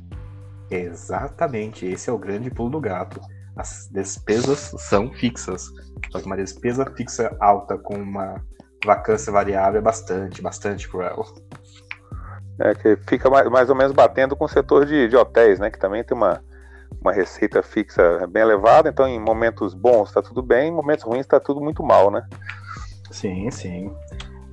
[0.70, 3.20] Exatamente, esse é o grande pulo do gato.
[3.56, 5.64] As despesas são fixas.
[6.12, 8.40] Só que uma despesa fixa alta com uma
[8.84, 11.24] vacância variável é bastante, bastante cruel.
[12.58, 15.70] É, que fica mais, mais ou menos batendo com o setor de, de hotéis, né?
[15.70, 16.42] Que também tem uma,
[17.00, 21.20] uma receita fixa bem elevada, então em momentos bons está tudo bem, em momentos ruins
[21.20, 22.26] está tudo muito mal, né?
[23.10, 23.92] Sim, sim.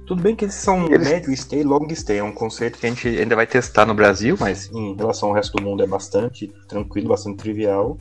[0.05, 1.09] Tudo bem que eles são eles...
[1.09, 4.37] médio stay, long stay, é um conceito que a gente ainda vai testar no Brasil,
[4.39, 7.97] mas em relação ao resto do mundo é bastante tranquilo, bastante trivial.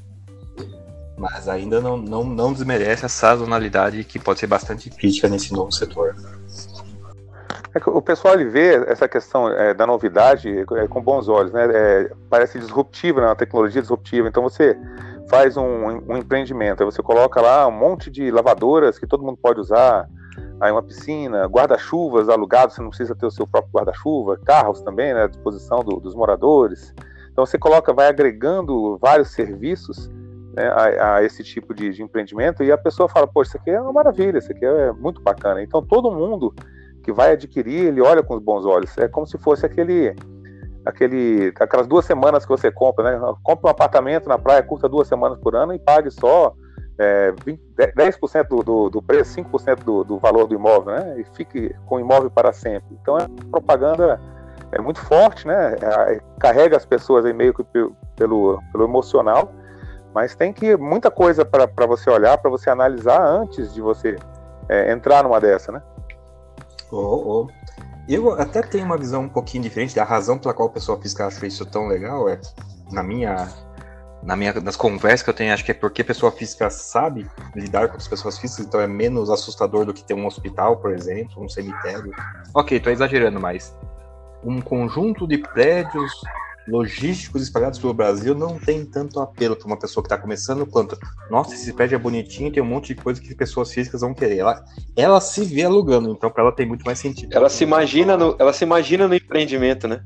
[1.17, 5.71] Mas ainda não, não, não desmerece a sazonalidade que pode ser bastante crítica nesse novo
[5.71, 6.15] setor.
[7.75, 11.67] É o pessoal ele vê essa questão é, da novidade é, com bons olhos, né?
[11.73, 13.27] É, parece disruptiva, né?
[13.27, 14.29] uma tecnologia disruptiva.
[14.29, 14.79] Então você
[15.29, 19.59] faz um, um empreendimento, você coloca lá um monte de lavadoras que todo mundo pode
[19.59, 20.09] usar,
[20.61, 25.13] aí uma piscina, guarda-chuvas alugados, você não precisa ter o seu próprio guarda-chuva, carros também,
[25.13, 26.95] né, à disposição do, dos moradores.
[27.33, 30.09] Então você coloca, vai agregando vários serviços
[30.55, 33.71] né, a, a, esse tipo de, de, empreendimento e a pessoa fala, pô, isso aqui
[33.71, 35.61] é uma maravilha, isso aqui é muito bacana.
[35.63, 36.55] Então todo mundo
[37.05, 38.97] que vai adquirir, ele olha com os bons olhos.
[38.97, 40.17] É como se fosse aquele,
[40.85, 43.35] aquele, aquelas duas semanas que você compra, né?
[43.43, 46.55] Compre um apartamento na praia, curta duas semanas por ano e pague só
[46.99, 51.21] é, 20, 10% do, do, do preço, 5% do, do valor do imóvel, né?
[51.21, 52.97] E fique com o imóvel para sempre.
[53.01, 54.19] Então é propaganda
[54.73, 55.77] é muito forte, né?
[55.81, 57.65] É, carrega as pessoas aí meio que
[58.17, 59.53] pelo, pelo emocional,
[60.15, 64.17] mas tem que muita coisa para você olhar, para você analisar antes de você
[64.69, 65.83] é, entrar numa dessa, né?
[66.95, 67.49] Oh, oh.
[68.09, 71.27] Eu até tenho uma visão um pouquinho diferente da razão pela qual o pessoal física
[71.27, 72.39] acha isso tão legal é
[72.93, 73.49] na minha
[74.23, 77.27] na minha, nas conversas que eu tenho, acho que é porque a pessoa física sabe
[77.55, 80.93] lidar com as pessoas físicas, então é menos assustador do que ter um hospital, por
[80.93, 82.11] exemplo, um cemitério.
[82.55, 83.77] Ok, tô exagerando, mas
[84.43, 86.11] um conjunto de prédios
[86.67, 90.99] logísticos espalhados pelo Brasil não tem tanto apelo para uma pessoa que está começando quanto,
[91.31, 94.39] nossa, esse prédio é bonitinho, tem um monte de coisa que pessoas físicas vão querer.
[94.39, 94.65] Ela,
[94.97, 97.35] ela se vê alugando, então para ela tem muito mais sentido.
[97.35, 100.03] Ela se imagina no, ela se imagina no empreendimento, né?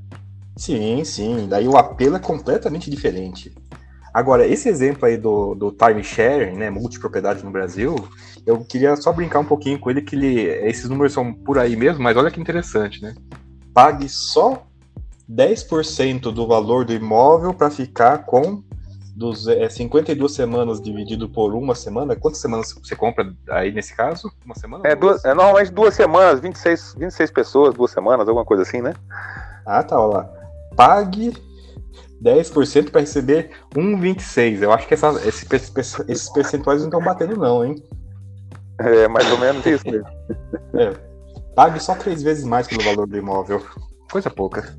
[0.56, 1.46] Sim, sim.
[1.48, 3.54] Daí o apelo é completamente diferente.
[4.12, 7.94] Agora, esse exemplo aí do, do time sharing, né, multipropriedade no Brasil,
[8.44, 11.76] eu queria só brincar um pouquinho com ele, que ele, esses números são por aí
[11.76, 13.14] mesmo, mas olha que interessante, né?
[13.72, 14.67] Pague só
[15.30, 18.62] 10% do valor do imóvel para ficar com
[19.18, 22.14] dos, é, 52 semanas dividido por uma semana.
[22.14, 24.32] Quantas semanas você compra aí nesse caso?
[24.44, 24.86] Uma semana?
[24.86, 28.94] É, duas, é normalmente duas semanas, 26, 26 pessoas, duas semanas, alguma coisa assim, né?
[29.66, 30.30] Ah, tá, olha lá.
[30.76, 31.34] Pague
[32.22, 34.62] 10% para receber 1,26.
[34.62, 35.46] Eu acho que essa, esse,
[36.08, 37.74] esses percentuais não estão batendo, não, hein?
[38.78, 40.08] É mais ou menos isso mesmo.
[40.74, 40.94] É.
[41.56, 43.60] Pague só três vezes mais pelo valor do imóvel.
[44.12, 44.78] Coisa pouca.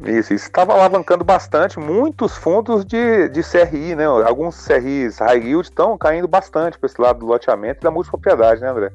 [0.00, 4.04] Isso, isso estava alavancando bastante muitos fundos de, de CRI, né?
[4.04, 8.60] Alguns CRIs high yield estão caindo bastante para esse lado do loteamento e da multipropriedade,
[8.60, 8.92] né, André?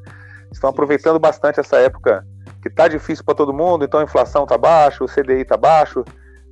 [0.51, 2.25] Estão aproveitando bastante essa época
[2.61, 6.05] que está difícil para todo mundo, então a inflação está baixa, o CDI está baixo,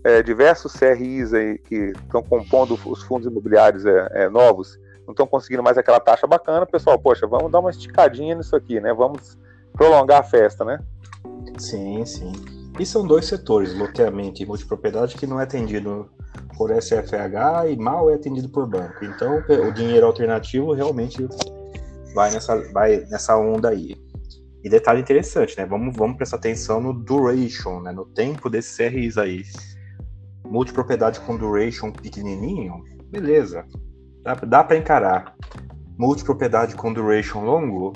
[0.03, 5.27] é, diversos CRIs aí que estão compondo os fundos imobiliários é, é, novos não estão
[5.27, 8.93] conseguindo mais aquela taxa bacana, pessoal, poxa, vamos dar uma esticadinha nisso aqui, né?
[8.93, 9.37] Vamos
[9.73, 10.79] prolongar a festa, né?
[11.57, 12.61] Sim, sim.
[12.79, 16.10] E são dois setores, loteamento e multipropriedade, que não é atendido
[16.57, 19.03] por SFH e mal é atendido por banco.
[19.03, 21.27] Então, o dinheiro alternativo realmente
[22.15, 23.95] vai nessa, vai nessa onda aí.
[24.63, 25.65] E detalhe interessante, né?
[25.65, 27.91] Vamos, vamos prestar atenção no duration, né?
[27.91, 29.43] No tempo desses CRIs aí
[30.51, 33.65] multipropriedade com duration pequenininho, beleza,
[34.21, 35.36] dá, dá para encarar.
[35.97, 37.93] Multipropriedade com duration longo,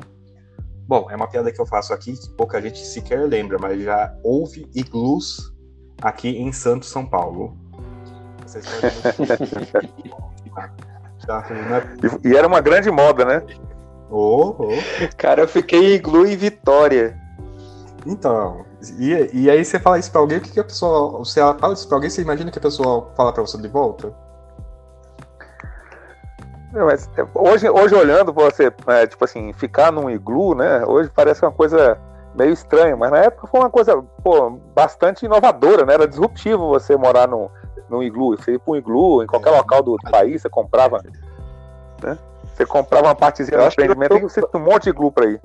[0.88, 4.13] bom, é uma piada que eu faço aqui que pouca gente sequer lembra, mas já
[4.24, 5.54] houve iglus
[6.02, 7.58] aqui em Santos, São Paulo.
[12.24, 13.43] e, e era uma grande moda, né?
[14.10, 14.69] Oh, oh.
[15.17, 17.19] Cara, eu fiquei em iglu em Vitória.
[18.06, 18.63] Então,
[19.00, 21.17] e, e aí você fala isso pra alguém, o que, que a pessoa.
[21.19, 24.13] Você fala isso pra alguém, você imagina que a pessoa fala pra você de volta?
[26.83, 30.83] Mas hoje, hoje olhando você, é, tipo assim, ficar num iglu, né?
[30.85, 31.97] Hoje parece uma coisa
[32.35, 35.93] meio estranha, mas na época foi uma coisa pô, bastante inovadora, né?
[35.93, 37.49] Era disruptivo você morar num,
[37.89, 38.35] num iglu.
[38.35, 39.57] Você ia para um iglu, em qualquer é.
[39.57, 41.01] local do país, você comprava.
[42.03, 42.17] Né?
[42.53, 45.41] Você comprava uma partezinha do empreendimento e você tinha um monte de iglu para ir.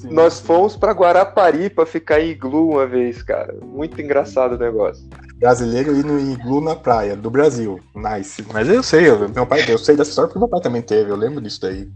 [0.00, 0.44] Sim, Nós sim.
[0.44, 3.52] fomos para Guarapari para ficar em iglu uma vez, cara.
[3.60, 5.04] Muito engraçado o negócio.
[5.38, 7.80] Brasileiro indo em iglu na praia, do Brasil.
[7.96, 8.44] Nice.
[8.52, 11.10] Mas eu sei, eu, meu pai, eu sei dessa história porque meu pai também teve,
[11.10, 11.88] eu lembro disso daí.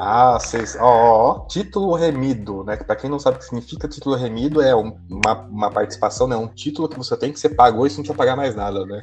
[0.00, 0.76] Ah, vocês.
[0.78, 2.76] Ó, ó, ó, título remido, né?
[2.76, 6.36] Pra quem não sabe o que significa título remido, é um, uma, uma participação, né?
[6.36, 8.86] Um título que você tem que você pagou e você não tinha pagar mais nada,
[8.86, 9.00] né?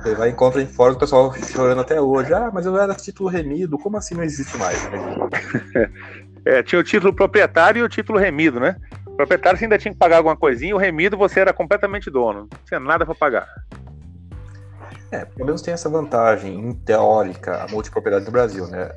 [0.00, 2.32] Você vai encontrar em fora o pessoal chorando até hoje.
[2.32, 4.78] Ah, mas eu era título remido, como assim não existe mais?
[6.46, 8.76] é, tinha o título proprietário e o título remido, né?
[9.04, 12.42] O proprietário você ainda tinha que pagar alguma coisinha, o remido você era completamente dono,
[12.42, 13.48] não tinha nada para pagar.
[15.10, 18.90] É, pelo menos tem essa vantagem, em teórica, a multipropriedade do Brasil, né?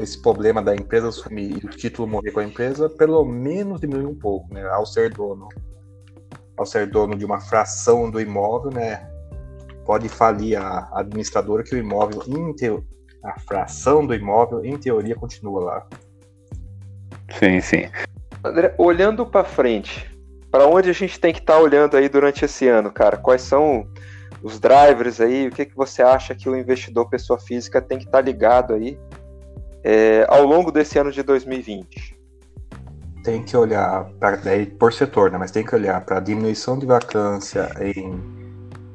[0.00, 4.06] Esse problema da empresa sumir e o título morrer com a empresa, pelo menos diminui
[4.06, 4.66] um pouco, né?
[4.68, 5.48] Ao ser dono,
[6.56, 9.08] ao ser dono de uma fração do imóvel, né?
[9.84, 12.22] Pode falir a administradora que o imóvel,
[13.24, 15.86] a fração do imóvel, em teoria, continua lá.
[17.38, 17.88] Sim, sim.
[18.44, 20.10] André, olhando para frente,
[20.50, 23.16] para onde a gente tem que estar tá olhando aí durante esse ano, cara?
[23.16, 23.86] Quais são
[24.42, 25.48] os drivers aí?
[25.48, 28.74] O que, que você acha que o investidor pessoa física tem que estar tá ligado
[28.74, 28.98] aí
[29.82, 32.18] é, ao longo desse ano de 2020?
[33.24, 34.40] Tem que olhar para
[34.78, 35.38] por setor, né?
[35.38, 38.20] Mas tem que olhar para diminuição de vacância em,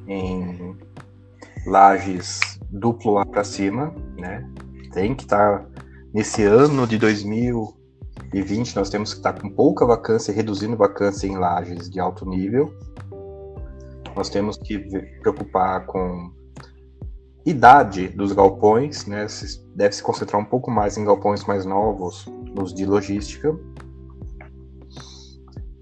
[0.07, 0.77] em
[1.65, 4.47] lajes duplo lá para cima, né?
[4.93, 5.65] Tem que estar tá,
[6.13, 11.37] nesse ano de 2020 nós temos que estar tá com pouca vacância, reduzindo vacância em
[11.37, 12.73] lajes de alto nível.
[14.15, 14.79] Nós temos que
[15.21, 16.31] preocupar com
[17.45, 19.27] idade dos galpões, né?
[19.75, 22.25] Deve se concentrar um pouco mais em galpões mais novos,
[22.55, 23.57] nos de logística.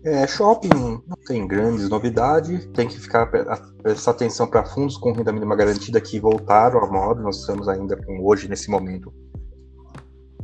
[0.04, 5.32] É, shopping não tem grandes novidades, tem que ficar prestar atenção para fundos com renda
[5.32, 7.21] mínima garantida que voltaram à moda.
[7.21, 9.13] Nós estamos ainda com hoje nesse momento.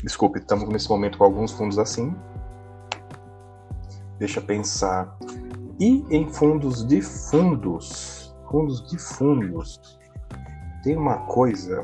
[0.03, 2.13] Desculpe, estamos nesse momento com alguns fundos assim.
[4.19, 5.17] Deixa pensar.
[5.79, 9.79] E em fundos de fundos, fundos de fundos,
[10.87, 11.83] tem uma coisa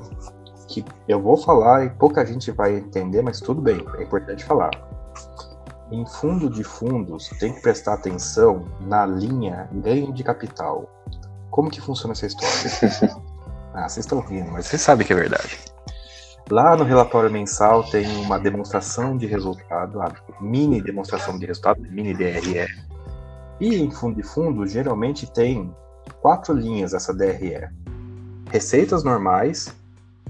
[0.69, 4.71] que eu vou falar e pouca gente vai entender, mas tudo bem, é importante falar.
[5.91, 10.89] Em fundo de fundos, tem que prestar atenção na linha ganho de capital.
[11.51, 13.13] Como que funciona essa história?
[13.75, 15.59] ah, vocês estão rindo, mas vocês sabem que é verdade.
[16.49, 22.13] Lá no relatório mensal tem uma demonstração de resultado, a mini demonstração de resultado, mini
[22.13, 22.67] DRE.
[23.59, 25.75] E em fundo de fundo, geralmente tem
[26.21, 27.67] quatro linhas essa DRE
[28.53, 29.75] receitas normais,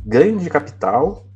[0.06, 1.28] ganho de capital,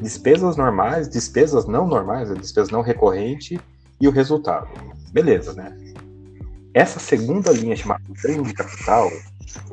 [0.00, 3.60] despesas normais, despesas não normais, despesas não recorrente
[4.00, 4.66] e o resultado.
[5.12, 5.72] Beleza, né?
[6.74, 9.08] Essa segunda linha chamada ganho de capital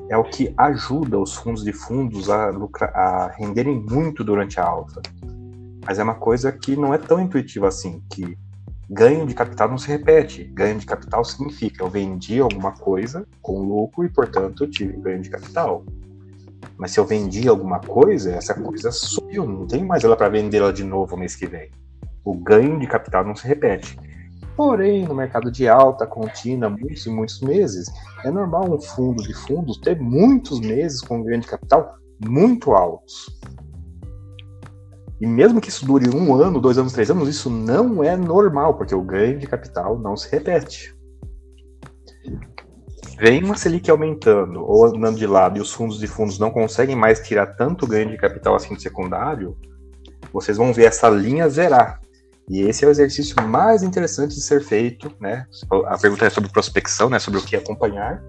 [0.09, 4.63] é o que ajuda os fundos de fundos a, lucrar, a renderem muito durante a
[4.63, 5.01] alta.
[5.83, 8.37] Mas é uma coisa que não é tão intuitiva assim, que
[8.87, 10.43] ganho de capital não se repete.
[10.43, 15.31] Ganho de capital significa eu vendi alguma coisa com lucro e, portanto, tive ganho de
[15.31, 15.83] capital.
[16.77, 20.71] Mas se eu vendi alguma coisa, essa coisa subiu, não tem mais ela para vendê-la
[20.71, 21.69] de novo mês que vem.
[22.23, 23.97] O ganho de capital não se repete.
[24.55, 27.87] Porém, no mercado de alta contínua, muitos e muitos meses,
[28.25, 31.95] é normal um fundo de fundos ter muitos meses com ganho de capital
[32.25, 33.39] muito altos.
[35.21, 38.75] E mesmo que isso dure um ano, dois anos, três anos, isso não é normal,
[38.75, 40.97] porque o ganho de capital não se repete
[43.17, 46.95] vem uma Selic aumentando ou andando de lado e os fundos de fundos não conseguem
[46.95, 49.57] mais tirar tanto ganho de capital assim do secundário,
[50.31, 51.99] vocês vão ver essa linha zerar.
[52.49, 55.45] E esse é o exercício mais interessante de ser feito, né?
[55.85, 57.19] A pergunta é sobre prospecção, né?
[57.19, 58.23] Sobre o que acompanhar.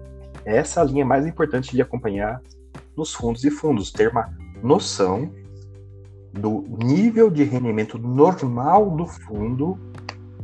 [0.45, 2.39] Essa linha é mais importante de acompanhar
[2.95, 4.29] nos fundos e fundos, ter uma
[4.61, 5.31] noção
[6.33, 9.77] do nível de rendimento normal do fundo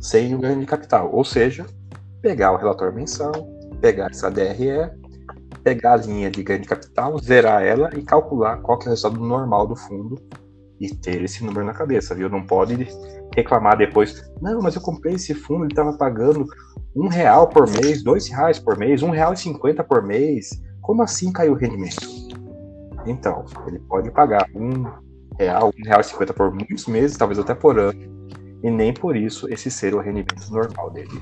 [0.00, 1.10] sem o ganho de capital.
[1.12, 1.64] Ou seja,
[2.20, 3.32] pegar o relatório mensal,
[3.80, 4.90] pegar essa DRE,
[5.62, 8.90] pegar a linha de ganho de capital, zerar ela e calcular qual que é o
[8.90, 10.16] resultado normal do fundo
[10.80, 12.28] e ter esse número na cabeça, viu?
[12.28, 12.88] Não pode
[13.34, 16.44] reclamar depois, não, mas eu comprei esse fundo, ele estava pagando
[16.94, 20.50] um real por mês, dois reais por mês, um real e cinquenta por mês.
[20.80, 22.00] Como assim caiu o rendimento?
[23.06, 24.84] Então, ele pode pagar um
[25.38, 28.00] real, R$1,50 por muitos meses, talvez até por ano,
[28.62, 31.20] e nem por isso esse ser o rendimento normal dele.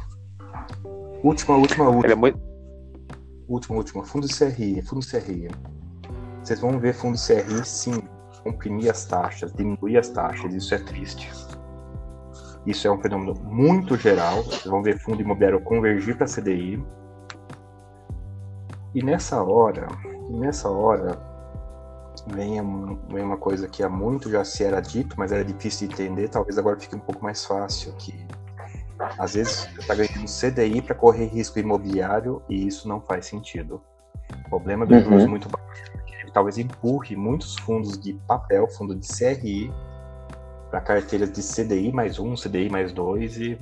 [1.23, 2.07] Última, última, última.
[2.07, 2.41] Ele é muito...
[3.49, 4.05] Última, última.
[4.05, 5.49] Fundo CRI, fundo CRI.
[6.43, 8.03] Vocês vão ver fundo CRI, sim,
[8.43, 11.31] comprimir as taxas, diminuir as taxas, isso é triste.
[12.67, 14.43] Isso é um fenômeno muito geral.
[14.43, 16.85] Vocês vão ver fundo imobiliário convergir para CDI.
[18.95, 19.87] E nessa hora,
[20.31, 21.17] nessa hora,
[22.27, 22.61] vem,
[23.09, 26.29] vem uma coisa que há muito já se era dito, mas era difícil de entender.
[26.29, 27.93] Talvez agora fique um pouco mais fácil.
[27.99, 28.26] Que
[29.19, 33.81] às vezes você está ganhando CDI para correr risco imobiliário e isso não faz sentido.
[34.47, 35.05] O problema do uhum.
[35.05, 39.73] juros muito baixo ele talvez empurre muitos fundos de papel, fundo de CRI,
[40.71, 43.59] para carteiras de CDI mais um, CDI mais dois e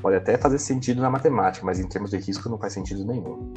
[0.00, 3.52] pode até fazer sentido na matemática, mas em termos de risco não faz sentido nenhum.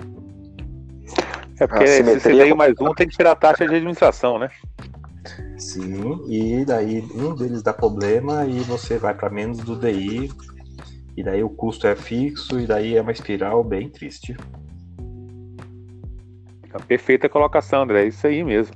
[1.59, 4.49] É porque esse CDI mais um tem que tirar a taxa de administração, né?
[5.57, 10.29] Sim, e daí um deles dá problema e você vai para menos do DI,
[11.15, 14.35] e daí o custo é fixo, e daí é uma espiral bem triste.
[16.87, 18.75] Perfeita colocação, André, é isso aí mesmo.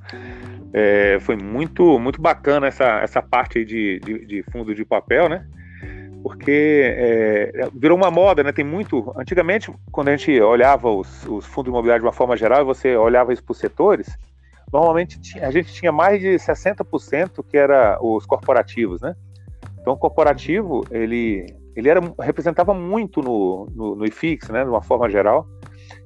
[0.71, 5.45] É, foi muito, muito bacana essa, essa parte de, de, de fundo de papel, né?
[6.23, 8.51] Porque é, virou uma moda, né?
[8.51, 9.13] Tem muito.
[9.17, 13.33] Antigamente, quando a gente olhava os, os fundos imobiliários de uma forma geral, você olhava
[13.33, 14.17] isso por setores,
[14.71, 19.15] normalmente a gente tinha mais de 60% que era os corporativos, né?
[19.81, 21.45] Então, o corporativo, ele,
[21.75, 24.63] ele era, representava muito no, no, no IFIX, né?
[24.63, 25.47] De uma forma geral.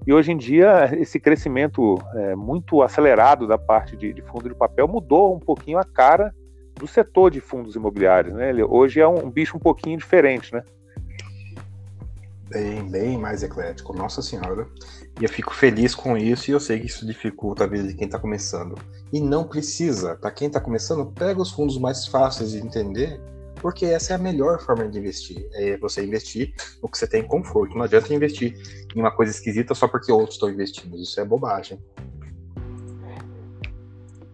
[0.05, 4.55] E hoje em dia, esse crescimento é, muito acelerado da parte de, de, fundo de
[4.55, 6.33] papel mudou um pouquinho a cara
[6.75, 8.33] do setor de fundos imobiliários.
[8.33, 8.49] Né?
[8.49, 10.63] Ele, hoje é um, um bicho um pouquinho diferente, né?
[12.49, 14.67] Bem, bem mais eclético, nossa senhora.
[15.19, 17.93] E eu fico feliz com isso e eu sei que isso dificulta a vida de
[17.93, 18.75] quem está começando.
[19.11, 20.15] E não precisa.
[20.15, 23.21] Para quem está começando, pega os fundos mais fáceis de entender
[23.63, 25.47] porque essa é a melhor forma de investir.
[25.53, 27.73] É você investir no que você tem conforto.
[27.75, 28.57] Não adianta investir
[28.93, 30.97] em uma coisa esquisita só porque outros estão investindo.
[30.97, 31.79] Isso é bobagem.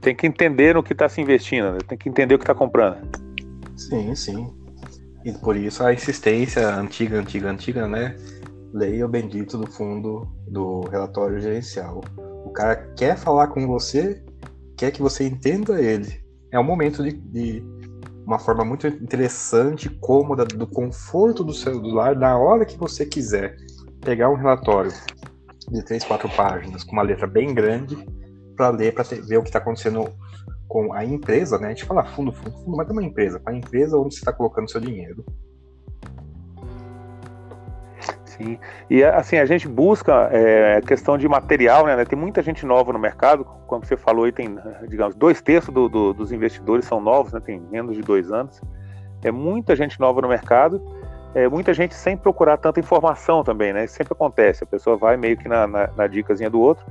[0.01, 1.77] Tem que entender no que está se investindo, né?
[1.87, 2.97] tem que entender o que está comprando.
[3.77, 4.51] Sim, sim.
[5.23, 8.15] E por isso a insistência antiga, antiga, antiga, né?
[8.73, 12.01] Leia o bendito do fundo do relatório gerencial.
[12.45, 14.23] O cara quer falar com você,
[14.77, 16.23] quer que você entenda ele.
[16.51, 17.63] É o momento de, de
[18.25, 23.55] uma forma muito interessante, cômoda, do conforto do celular, na hora que você quiser.
[24.01, 24.91] Pegar um relatório
[25.69, 27.97] de três, quatro páginas, com uma letra bem grande,
[28.55, 30.09] para ler, para ver o que está acontecendo
[30.67, 31.67] com a empresa, né?
[31.67, 34.19] A gente fala fundo, fundo, fundo, mas é uma empresa, para a empresa onde você
[34.19, 35.25] está colocando seu dinheiro.
[38.39, 38.57] Sim.
[38.89, 42.05] E assim, a gente busca é, questão de material, né?
[42.05, 45.89] Tem muita gente nova no mercado, como você falou aí, tem, digamos, dois terços do,
[45.89, 47.41] do, dos investidores são novos, né?
[47.41, 48.61] Tem menos de dois anos.
[49.21, 50.81] É muita gente nova no mercado,
[51.35, 53.83] é, muita gente sem procurar tanta informação também, né?
[53.83, 56.85] Isso sempre acontece, a pessoa vai meio que na, na, na dicasinha do outro,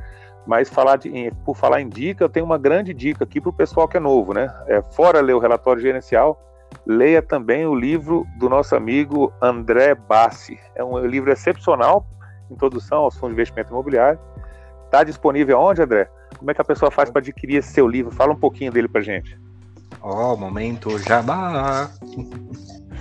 [0.46, 3.52] mas falar de, por falar em dica, eu tenho uma grande dica aqui para o
[3.54, 4.54] pessoal que é novo, né?
[4.66, 6.38] É, fora ler o relatório gerencial,
[6.88, 10.58] leia também o livro do nosso amigo André Bassi.
[10.74, 12.06] É um livro excepcional,
[12.50, 14.18] Introdução aos Fundos de Investimento Imobiliário.
[14.86, 16.08] Está disponível onde, André?
[16.38, 18.10] Como é que a pessoa faz para adquirir esse seu livro?
[18.10, 19.38] Fala um pouquinho dele para gente.
[20.00, 21.90] Ó, oh, momento jabá!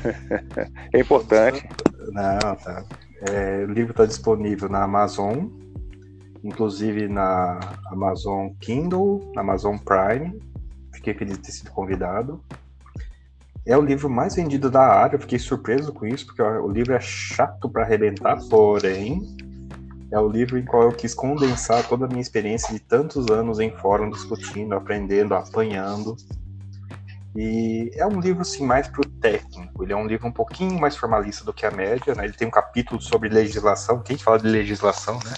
[0.92, 1.66] é importante.
[2.12, 2.84] Não, tá.
[3.30, 5.46] É, o livro está disponível na Amazon,
[6.44, 7.60] inclusive na
[7.90, 10.38] Amazon Kindle, na Amazon Prime.
[10.94, 12.44] Fiquei feliz de ter sido convidado.
[13.68, 16.94] É o livro mais vendido da área, eu fiquei surpreso com isso, porque o livro
[16.94, 19.22] é chato para arrebentar, porém,
[20.10, 23.60] é o livro em qual eu quis condensar toda a minha experiência de tantos anos
[23.60, 26.16] em fórum discutindo, aprendendo, apanhando.
[27.36, 29.84] E é um livro assim mais pro técnico.
[29.84, 32.24] Ele é um livro um pouquinho mais formalista do que a média, né?
[32.24, 34.02] Ele tem um capítulo sobre legislação.
[34.02, 35.34] Quem fala de legislação, né?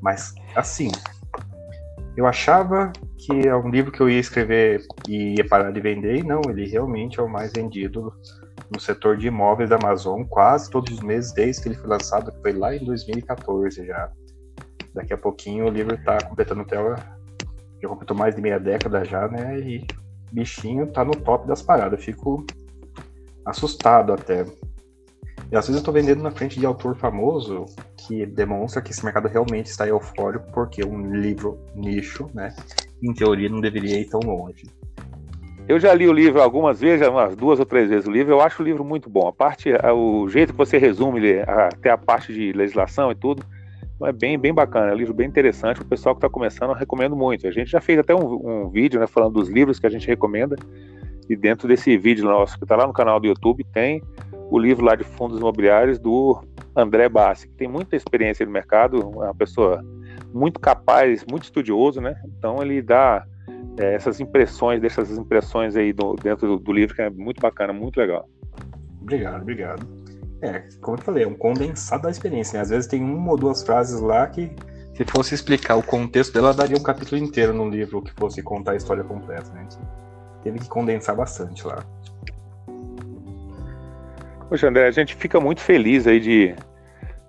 [0.00, 0.92] Mas assim,
[2.16, 6.16] eu achava que é um livro que eu ia escrever e ia parar de vender,
[6.16, 8.12] e não, ele realmente é o mais vendido
[8.70, 12.32] no setor de imóveis da Amazon quase todos os meses desde que ele foi lançado,
[12.32, 14.10] que foi lá em 2014 já.
[14.94, 19.28] Daqui a pouquinho o livro está completando até já completou mais de meia década já,
[19.28, 19.58] né?
[19.58, 19.86] E
[20.32, 21.98] bichinho tá no top das paradas.
[21.98, 22.44] Eu fico
[23.44, 24.44] assustado até.
[25.50, 29.04] E às vezes eu tô vendendo na frente de autor famoso que demonstra que esse
[29.04, 32.54] mercado realmente está eufórico, porque um livro nicho, né,
[33.02, 34.64] em teoria não deveria ir tão longe.
[35.66, 38.40] Eu já li o livro algumas vezes, umas duas ou três vezes o livro, eu
[38.40, 39.26] acho o livro muito bom.
[39.26, 43.42] A parte, o jeito que você resume até a parte de legislação e tudo,
[44.02, 45.80] é bem, bem bacana, é um livro bem interessante.
[45.80, 47.46] O pessoal que está começando, eu recomendo muito.
[47.46, 50.06] A gente já fez até um, um, vídeo né, falando dos livros que a gente
[50.06, 50.56] recomenda.
[51.30, 54.02] E dentro desse vídeo nosso, que está lá no canal do YouTube, tem
[54.50, 56.38] o livro lá de fundos imobiliários do
[56.76, 59.82] André Bassi, que tem muita experiência no mercado, uma pessoa
[60.34, 62.20] muito capaz, muito estudioso, né?
[62.26, 63.24] Então ele dá
[63.78, 67.40] é, essas impressões, deixa essas impressões aí do, dentro do, do, livro, que é muito
[67.40, 68.28] bacana, muito legal.
[69.00, 69.86] Obrigado, obrigado.
[70.42, 72.62] É, como eu falei, é um condensado da experiência, né?
[72.62, 74.50] Às vezes tem uma ou duas frases lá que,
[74.94, 78.72] se fosse explicar o contexto dela, daria um capítulo inteiro no livro que fosse contar
[78.72, 79.68] a história completa, né?
[80.42, 81.78] Teve que condensar bastante lá.
[84.48, 86.54] Poxa, André, a gente fica muito feliz aí de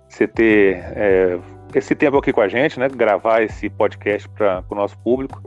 [0.08, 1.38] você ter é,
[1.74, 2.88] esse tempo aqui com a gente, né?
[2.88, 5.40] Gravar esse podcast para o nosso público.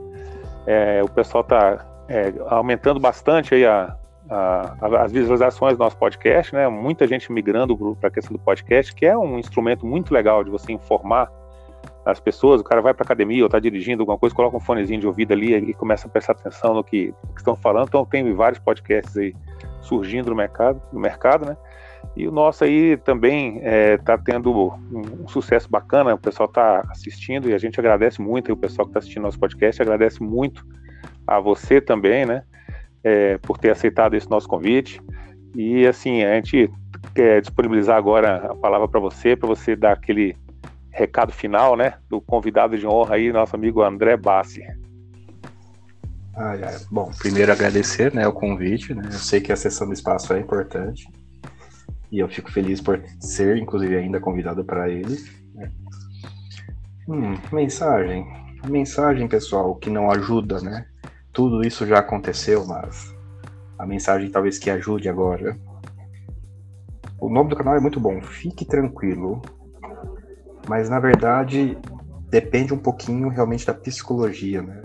[0.66, 3.96] É, o pessoal está é, aumentando bastante aí a,
[4.28, 6.68] a, a, as visualizações do nosso podcast, né?
[6.68, 10.50] Muita gente migrando para a questão do podcast, que é um instrumento muito legal de
[10.50, 11.30] você informar
[12.04, 12.60] as pessoas.
[12.60, 15.32] O cara vai para academia ou está dirigindo alguma coisa, coloca um fonezinho de ouvido
[15.32, 17.88] ali e começa a prestar atenção no que, que estão falando.
[17.88, 19.34] Então tem vários podcasts aí
[19.80, 21.56] surgindo no mercado, no mercado, né?
[22.16, 26.80] E o nosso aí também está é, tá tendo um, sucesso bacana, o pessoal está
[26.90, 30.66] assistindo e a gente agradece muito, o pessoal que está assistindo nosso podcast agradece muito
[31.26, 32.42] a você também, né,
[33.04, 35.00] é, por ter aceitado esse nosso convite.
[35.54, 36.70] E assim, a gente
[37.14, 40.36] quer disponibilizar agora a palavra para você, para você dar aquele
[40.90, 44.62] recado final, né, do convidado de honra aí, nosso amigo André Bassi.
[46.90, 49.02] Bom, primeiro agradecer né, o convite, né?
[49.06, 51.06] Eu sei que a sessão do espaço é importante.
[52.10, 55.16] E eu fico feliz por ser, inclusive, ainda convidado para ele.
[55.54, 55.70] Né?
[57.08, 58.26] Hum, mensagem.
[58.66, 60.86] Mensagem, pessoal, que não ajuda, né?
[61.32, 63.14] Tudo isso já aconteceu, mas
[63.78, 65.56] a mensagem talvez que ajude agora.
[67.18, 69.40] O nome do canal é muito bom, fique tranquilo.
[70.68, 71.78] Mas na verdade
[72.28, 74.82] depende um pouquinho realmente da psicologia, né?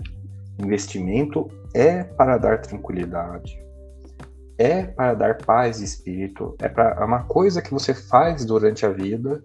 [0.58, 3.62] Investimento é para dar tranquilidade,
[4.58, 8.86] é para dar paz de espírito, é para é uma coisa que você faz durante
[8.86, 9.42] a vida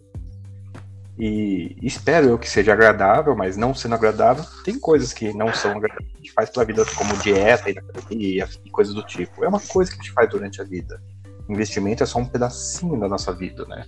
[1.17, 5.71] e espero eu que seja agradável, mas não sendo agradável, tem coisas que não são
[5.71, 7.69] agradáveis que a gente faz pela vida, como dieta
[8.09, 9.43] e e coisas do tipo.
[9.43, 11.01] É uma coisa que a gente faz durante a vida.
[11.49, 13.85] Investimento é só um pedacinho da nossa vida, né?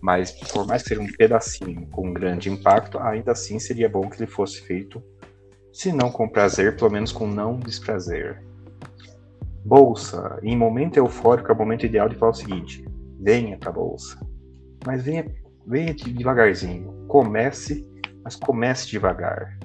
[0.00, 4.22] Mas por mais que seja um pedacinho com grande impacto, ainda assim seria bom que
[4.22, 5.02] ele fosse feito
[5.72, 8.42] se não com prazer, pelo menos com não desprazer.
[9.68, 12.82] Bolsa, em momento eufórico, é o momento ideal de falar o seguinte:
[13.20, 14.18] venha para a bolsa,
[14.86, 15.26] mas venha,
[15.66, 17.04] venha devagarzinho.
[17.06, 17.86] Comece,
[18.24, 19.58] mas comece devagar.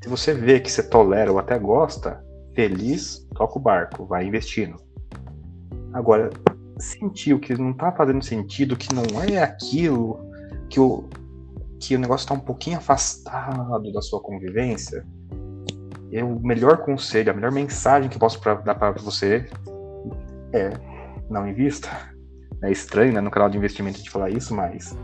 [0.00, 4.76] Se você vê que você tolera ou até gosta, feliz, toca o barco, vai investindo.
[5.92, 6.30] Agora,
[6.78, 10.20] sentiu que não está fazendo sentido, que não é aquilo,
[10.70, 11.08] que o,
[11.80, 15.04] que o negócio está um pouquinho afastado da sua convivência,
[16.10, 19.48] eu, o melhor conselho, a melhor mensagem que eu posso pra, dar para você
[20.52, 20.70] é
[21.28, 21.88] não invista.
[22.62, 24.96] É estranho, né, no canal de investimento de falar isso, mas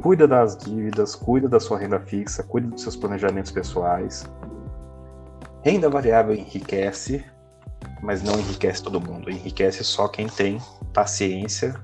[0.00, 4.24] cuida das dívidas, cuida da sua renda fixa, cuida dos seus planejamentos pessoais.
[5.62, 7.24] Renda variável enriquece,
[8.02, 9.30] mas não enriquece todo mundo.
[9.30, 10.58] Enriquece só quem tem
[10.94, 11.74] paciência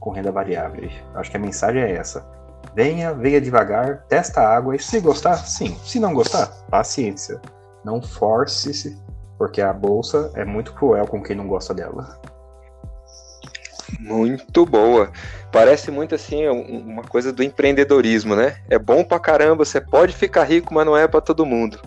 [0.00, 0.88] com renda variável.
[1.14, 2.39] Acho que a mensagem é essa
[2.74, 5.76] Venha, venha devagar, testa a água e se gostar, sim.
[5.84, 7.40] Se não gostar, paciência.
[7.84, 8.96] Não force-se,
[9.36, 12.20] porque a bolsa é muito cruel com quem não gosta dela.
[13.98, 15.10] Muito boa.
[15.50, 18.56] Parece muito assim uma coisa do empreendedorismo, né?
[18.68, 21.80] É bom pra caramba, você pode ficar rico, mas não é para todo mundo.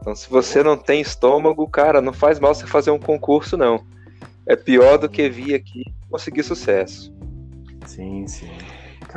[0.00, 3.84] Então, se você não tem estômago, cara, não faz mal você fazer um concurso, não.
[4.46, 7.14] É pior do que vir aqui conseguir sucesso.
[7.86, 8.50] Sim, sim.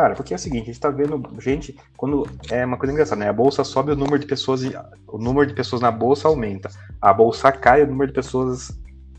[0.01, 3.19] Cara, porque é o seguinte, a gente tá vendo gente, quando é uma coisa engraçada,
[3.19, 3.29] né?
[3.29, 4.63] A bolsa sobe, o número de pessoas,
[5.07, 6.71] o número de pessoas na bolsa aumenta.
[6.99, 8.71] A bolsa cai, o número de pessoas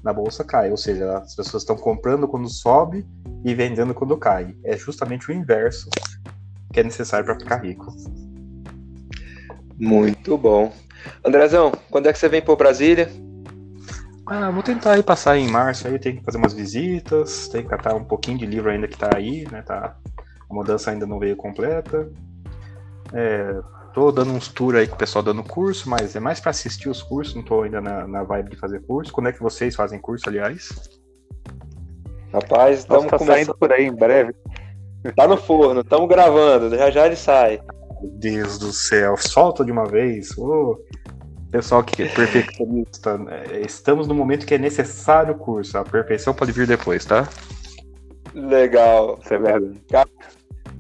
[0.03, 3.07] na bolsa cai, ou seja, as pessoas estão comprando quando sobe
[3.45, 4.57] e vendendo quando cai.
[4.65, 5.89] É justamente o inverso
[6.73, 7.87] que é necessário para ficar rico.
[9.79, 10.73] Muito bom.
[11.25, 13.09] Andrezão, quando é que você vem para Brasília?
[14.27, 17.69] Ah, vou tentar ir passar em março aí, tem que fazer umas visitas, tem que
[17.69, 19.63] catar um pouquinho de livro ainda que tá aí, né?
[19.63, 19.97] Tá
[20.53, 22.09] a mudança ainda não veio completa.
[23.13, 23.59] É,
[23.95, 26.91] tô dando uns tours aí com o pessoal dando curso, mas é mais para assistir
[26.91, 29.13] os cursos, não tô ainda na, na vibe de fazer curso.
[29.13, 30.71] Quando é que vocês fazem curso, aliás?
[32.33, 33.37] Rapaz, estamos tá começando...
[33.37, 34.35] saindo por aí em breve.
[35.17, 37.61] Tá no forno, estamos gravando, já já ele sai.
[38.01, 40.31] Meu Deus do céu, solta de uma vez.
[40.39, 40.79] Oh,
[41.51, 45.77] pessoal que é perfeccionista, é, estamos no momento que é necessário o curso.
[45.77, 47.29] A perfeição pode vir depois, tá?
[48.33, 49.19] Legal.
[49.21, 49.81] Isso é verdade.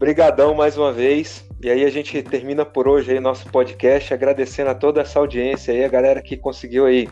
[0.02, 1.48] Brigadão mais uma vez.
[1.62, 5.72] E aí a gente termina por hoje aí nosso podcast, agradecendo a toda essa audiência
[5.72, 7.08] aí, a galera que conseguiu aí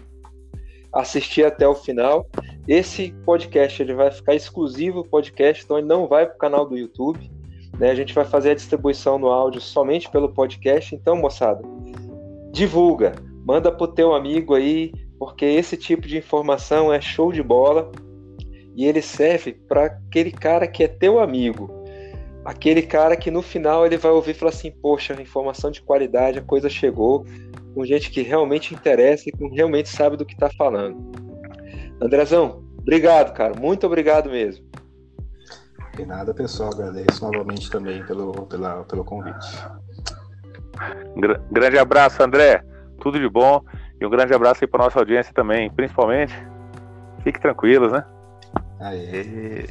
[0.93, 2.29] assistir até o final.
[2.67, 6.77] Esse podcast ele vai ficar exclusivo podcast, então ele não vai para o canal do
[6.77, 7.31] YouTube.
[7.79, 7.93] Né?
[7.93, 10.93] A gente vai fazer a distribuição no áudio somente pelo podcast.
[10.93, 11.63] Então, moçada,
[12.51, 13.13] divulga,
[13.47, 17.89] manda pro teu amigo aí, porque esse tipo de informação é show de bola
[18.75, 21.79] e ele serve para aquele cara que é teu amigo.
[22.51, 26.41] Aquele cara que no final ele vai ouvir e falar assim: Poxa, informação de qualidade,
[26.41, 27.25] a coisa chegou,
[27.73, 31.13] com gente que realmente interessa e que realmente sabe do que está falando.
[32.03, 34.67] Andrezão, obrigado, cara, muito obrigado mesmo.
[35.95, 39.47] De nada, pessoal, agradeço novamente também pelo, pela, pelo convite.
[41.53, 42.65] Grande abraço, André,
[43.01, 43.63] tudo de bom
[44.01, 46.35] e um grande abraço aí para nossa audiência também, principalmente.
[47.23, 48.05] Fique tranquilos, né?
[48.81, 49.67] Aê.